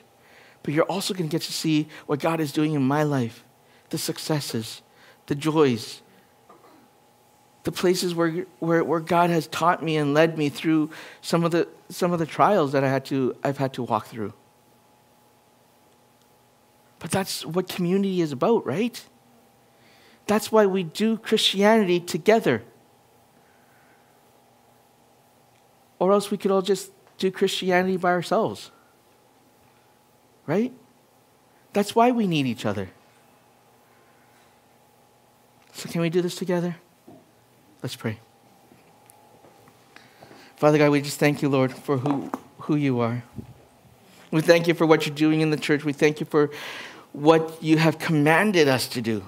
but 0.62 0.74
you're 0.74 0.84
also 0.84 1.14
going 1.14 1.28
to 1.28 1.32
get 1.32 1.42
to 1.42 1.52
see 1.52 1.88
what 2.06 2.20
God 2.20 2.40
is 2.40 2.52
doing 2.52 2.74
in 2.74 2.82
my 2.82 3.02
life 3.02 3.44
the 3.90 3.98
successes, 3.98 4.80
the 5.26 5.34
joys, 5.34 6.00
the 7.64 7.72
places 7.72 8.14
where, 8.14 8.46
where, 8.58 8.82
where 8.82 9.00
God 9.00 9.30
has 9.30 9.46
taught 9.46 9.82
me 9.82 9.96
and 9.96 10.14
led 10.14 10.38
me 10.38 10.48
through 10.48 10.90
some 11.20 11.44
of 11.44 11.50
the, 11.50 11.68
some 11.90 12.12
of 12.12 12.18
the 12.18 12.26
trials 12.26 12.72
that 12.72 12.82
I 12.82 12.88
had 12.88 13.04
to, 13.06 13.36
I've 13.44 13.58
had 13.58 13.74
to 13.74 13.82
walk 13.82 14.06
through. 14.06 14.32
But 16.98 17.10
that's 17.10 17.44
what 17.44 17.68
community 17.68 18.20
is 18.20 18.32
about, 18.32 18.64
right? 18.64 19.04
That's 20.26 20.50
why 20.50 20.66
we 20.66 20.84
do 20.84 21.18
Christianity 21.18 22.00
together. 22.00 22.62
Or 25.98 26.12
else 26.12 26.30
we 26.30 26.38
could 26.38 26.50
all 26.50 26.62
just 26.62 26.90
do 27.18 27.30
Christianity 27.30 27.96
by 27.96 28.10
ourselves. 28.10 28.70
Right? 30.46 30.72
That's 31.72 31.94
why 31.94 32.10
we 32.10 32.26
need 32.26 32.46
each 32.46 32.66
other. 32.66 32.90
So, 35.72 35.88
can 35.88 36.00
we 36.00 36.10
do 36.10 36.20
this 36.20 36.34
together? 36.34 36.76
Let's 37.82 37.96
pray. 37.96 38.18
Father 40.56 40.78
God, 40.78 40.90
we 40.90 41.00
just 41.00 41.18
thank 41.18 41.42
you, 41.42 41.48
Lord, 41.48 41.72
for 41.72 41.98
who, 41.98 42.30
who 42.60 42.76
you 42.76 43.00
are. 43.00 43.24
We 44.30 44.42
thank 44.42 44.68
you 44.68 44.74
for 44.74 44.86
what 44.86 45.06
you're 45.06 45.14
doing 45.14 45.40
in 45.40 45.50
the 45.50 45.56
church. 45.56 45.84
We 45.84 45.92
thank 45.92 46.20
you 46.20 46.26
for 46.26 46.50
what 47.12 47.62
you 47.62 47.78
have 47.78 47.98
commanded 47.98 48.68
us 48.68 48.86
to 48.88 49.02
do 49.02 49.26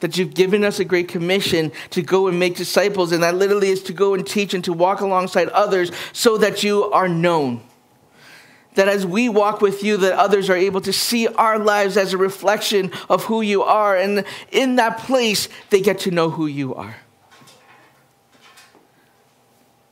that 0.00 0.18
you've 0.18 0.34
given 0.34 0.64
us 0.64 0.80
a 0.80 0.84
great 0.84 1.08
commission 1.08 1.72
to 1.90 2.02
go 2.02 2.26
and 2.26 2.38
make 2.38 2.56
disciples, 2.56 3.12
and 3.12 3.22
that 3.22 3.36
literally 3.36 3.68
is 3.68 3.82
to 3.84 3.92
go 3.92 4.14
and 4.14 4.26
teach 4.26 4.52
and 4.52 4.64
to 4.64 4.72
walk 4.72 5.00
alongside 5.00 5.48
others 5.48 5.90
so 6.12 6.36
that 6.38 6.62
you 6.62 6.84
are 6.90 7.08
known. 7.08 7.62
That 8.74 8.88
as 8.88 9.06
we 9.06 9.28
walk 9.28 9.60
with 9.60 9.82
you, 9.84 9.96
that 9.98 10.18
others 10.18 10.50
are 10.50 10.56
able 10.56 10.80
to 10.80 10.92
see 10.92 11.28
our 11.28 11.58
lives 11.58 11.96
as 11.96 12.12
a 12.12 12.18
reflection 12.18 12.90
of 13.08 13.24
who 13.24 13.40
you 13.40 13.62
are, 13.62 13.96
and 13.96 14.24
in 14.50 14.76
that 14.76 14.98
place, 14.98 15.48
they 15.70 15.80
get 15.80 16.00
to 16.00 16.10
know 16.10 16.30
who 16.30 16.46
you 16.46 16.74
are. 16.74 16.96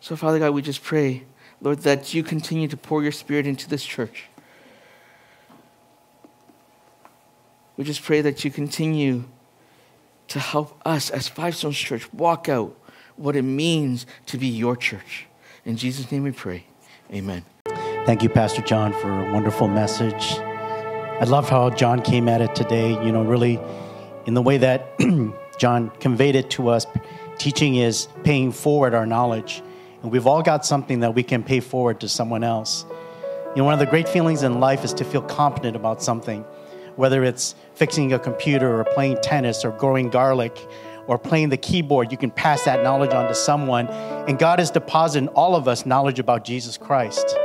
So, 0.01 0.16
Father 0.16 0.40
God, 0.40 0.51
we 0.51 0.62
just 0.62 0.83
pray, 0.83 1.23
Lord, 1.61 1.79
that 1.81 2.12
you 2.12 2.25
continue 2.25 2.66
to 2.66 2.77
pour 2.77 3.05
your 3.05 3.12
spirit 3.12 3.47
into 3.47 3.68
this 3.68 3.85
church. 3.85 4.25
We 7.77 7.85
just 7.85 8.03
pray 8.03 8.21
that 8.21 8.45
you 8.45 8.51
continue 8.51 9.25
to 10.29 10.40
help 10.40 10.81
us 10.85 11.09
as 11.11 11.29
Five 11.29 11.55
Stones 11.55 11.77
Church 11.77 12.12
walk 12.12 12.49
out 12.49 12.77
what 13.16 13.37
it 13.37 13.42
means 13.42 14.07
to 14.27 14.38
be 14.38 14.49
your 14.49 14.77
church. 14.77 15.27
In 15.64 15.77
Jesus' 15.77 16.11
name 16.11 16.25
we 16.25 16.33
pray. 16.33 16.64
Amen. 17.12 17.45
Thank 18.05 18.25
you, 18.25 18.29
Pastor 18.29 18.62
John, 18.62 18.93
for 18.95 19.11
a 19.11 19.33
wonderful 19.33 19.69
message. 19.69 20.33
I 20.33 21.25
love 21.25 21.49
how 21.49 21.71
John 21.71 22.03
came 22.03 22.29
at 22.29 22.41
it 22.41 22.53
today, 22.55 22.93
you 23.05 23.12
know, 23.12 23.23
really 23.23 23.61
in 24.27 24.35
the 24.35 24.43
way 24.43 24.59
that 24.59 24.99
John 25.59 25.91
conveyed 26.01 26.35
it 26.35 26.51
to 26.51 26.69
us. 26.69 26.85
Teaching 27.38 27.77
is 27.77 28.09
paying 28.25 28.51
forward 28.51 28.93
our 28.93 29.07
knowledge. 29.07 29.62
And 30.03 30.11
we've 30.11 30.27
all 30.27 30.43
got 30.43 30.67
something 30.67 31.01
that 31.01 31.15
we 31.15 31.23
can 31.23 31.45
pay 31.45 31.61
forward 31.61 32.01
to 32.01 32.09
someone 32.09 32.43
else. 32.43 32.85
You 33.55 33.59
know, 33.59 33.65
one 33.65 33.75
of 33.75 33.81
the 33.81 33.87
great 33.87 34.09
feelings 34.09 34.43
in 34.43 34.59
life 34.59 34.85
is 34.85 34.93
to 34.95 35.05
feel 35.05 35.23
competent 35.23 35.77
about 35.77 36.03
something 36.03 36.45
whether 36.97 37.25
it's 37.25 37.55
fixing 37.75 38.13
a 38.13 38.19
computer 38.19 38.81
or 38.81 38.85
playing 38.85 39.19
tennis 39.23 39.65
or 39.65 39.71
growing 39.73 40.11
garlic 40.11 40.67
or 41.07 41.19
playing 41.19 41.48
the 41.48 41.57
keyboard, 41.57 42.13
you 42.13 42.19
can 42.19 42.31
pass 42.31 42.65
that 42.65 42.83
knowledge 42.83 43.13
on 43.13 43.29
to 43.29 43.35
someone. 43.35 43.88
And 43.88 44.38
God 44.38 44.59
has 44.59 44.71
deposited 44.71 45.25
in 45.25 45.35
all 45.35 45.57
of 45.57 45.67
us 45.67 45.85
knowledge 45.87 46.19
about 46.19 46.44
Jesus 46.44 46.77
Christ. 46.77 47.37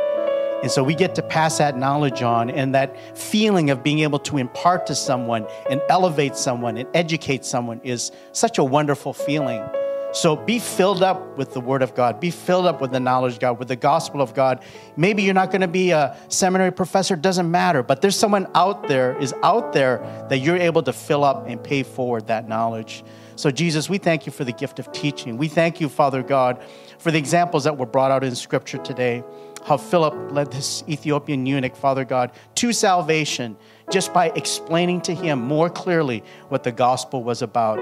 And 0.68 0.72
so 0.74 0.84
we 0.84 0.96
get 0.96 1.16
to 1.16 1.22
pass 1.22 1.60
that 1.60 1.78
knowledge 1.78 2.22
on, 2.22 2.50
and 2.50 2.76
that 2.76 3.18
feeling 3.18 3.70
of 3.70 3.84
being 3.84 4.00
able 4.00 4.20
to 4.20 4.38
impart 4.38 4.86
to 4.88 4.96
someone 4.96 5.48
and 5.70 5.82
elevate 5.88 6.36
someone 6.36 6.76
and 6.76 6.90
educate 6.94 7.46
someone 7.46 7.80
is 7.86 8.12
such 8.34 8.58
a 8.58 8.64
wonderful 8.66 9.14
feeling. 9.14 9.66
So 10.12 10.36
be 10.36 10.60
filled 10.60 11.04
up 11.04 11.38
with 11.38 11.54
the 11.54 11.62
Word 11.62 11.82
of 11.82 11.96
God. 11.96 12.20
Be 12.20 12.32
filled 12.32 12.66
up 12.66 12.82
with 12.82 12.92
the 12.92 13.00
knowledge 13.00 13.36
of 13.36 13.40
God, 13.40 13.60
with 13.60 13.70
the 13.70 13.78
gospel 13.78 14.22
of 14.22 14.34
God. 14.34 14.62
Maybe 14.98 15.24
you're 15.24 15.34
not 15.34 15.52
going 15.52 15.62
to 15.62 15.70
be 15.70 15.92
a 15.92 16.18
seminary 16.28 16.74
professor, 16.74 17.16
doesn't 17.16 17.50
matter, 17.50 17.82
but 17.82 18.02
there's 18.02 18.18
someone 18.18 18.46
out 18.54 18.90
there, 18.90 19.18
is 19.22 19.34
out 19.44 19.72
there 19.72 20.00
that 20.28 20.40
you're 20.40 20.58
able 20.58 20.84
to 20.84 20.92
fill 20.92 21.24
up 21.24 21.48
and 21.48 21.64
pay 21.64 21.84
forward 21.84 22.28
that 22.28 22.50
knowledge. 22.50 23.06
So, 23.38 23.52
Jesus, 23.52 23.90
we 23.90 24.00
thank 24.00 24.26
you 24.26 24.34
for 24.34 24.44
the 24.44 24.52
gift 24.52 24.80
of 24.80 24.92
teaching. 24.92 25.38
We 25.38 25.48
thank 25.48 25.80
you, 25.80 25.88
Father 25.88 26.24
God, 26.24 26.62
for 26.98 27.12
the 27.12 27.20
examples 27.20 27.64
that 27.64 27.78
were 27.78 27.86
brought 27.86 28.12
out 28.12 28.26
in 28.26 28.36
Scripture 28.36 28.80
today 28.80 29.24
how 29.68 29.76
Philip 29.76 30.32
led 30.32 30.50
this 30.50 30.82
Ethiopian 30.88 31.46
eunuch, 31.46 31.76
Father 31.76 32.06
God, 32.06 32.32
to 32.56 32.72
salvation 32.72 33.58
just 33.92 34.14
by 34.14 34.30
explaining 34.30 35.02
to 35.02 35.14
him 35.14 35.40
more 35.40 35.70
clearly 35.70 36.24
what 36.48 36.64
the 36.64 36.72
gospel 36.72 37.22
was 37.22 37.42
about. 37.42 37.78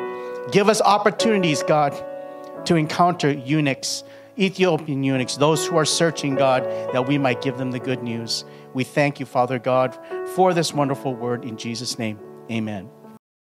Give 0.52 0.68
us 0.68 0.82
opportunities, 0.82 1.62
God, 1.62 1.94
to 2.66 2.76
encounter 2.76 3.32
eunuchs, 3.32 4.04
Ethiopian 4.38 5.04
eunuchs, 5.04 5.38
those 5.38 5.66
who 5.68 5.78
are 5.78 5.86
searching, 5.86 6.34
God, 6.34 6.64
that 6.92 7.08
we 7.08 7.20
might 7.20 7.44
give 7.44 7.58
them 7.58 7.70
the 7.70 7.80
good 7.80 8.02
news. 8.02 8.46
We 8.74 8.84
thank 8.84 9.20
you, 9.20 9.28
Father 9.28 9.60
God, 9.60 9.98
for 10.30 10.56
this 10.56 10.74
wonderful 10.74 11.14
word 11.14 11.46
in 11.46 11.56
Jesus' 11.56 12.00
name. 12.00 12.20
Amen. 12.50 12.90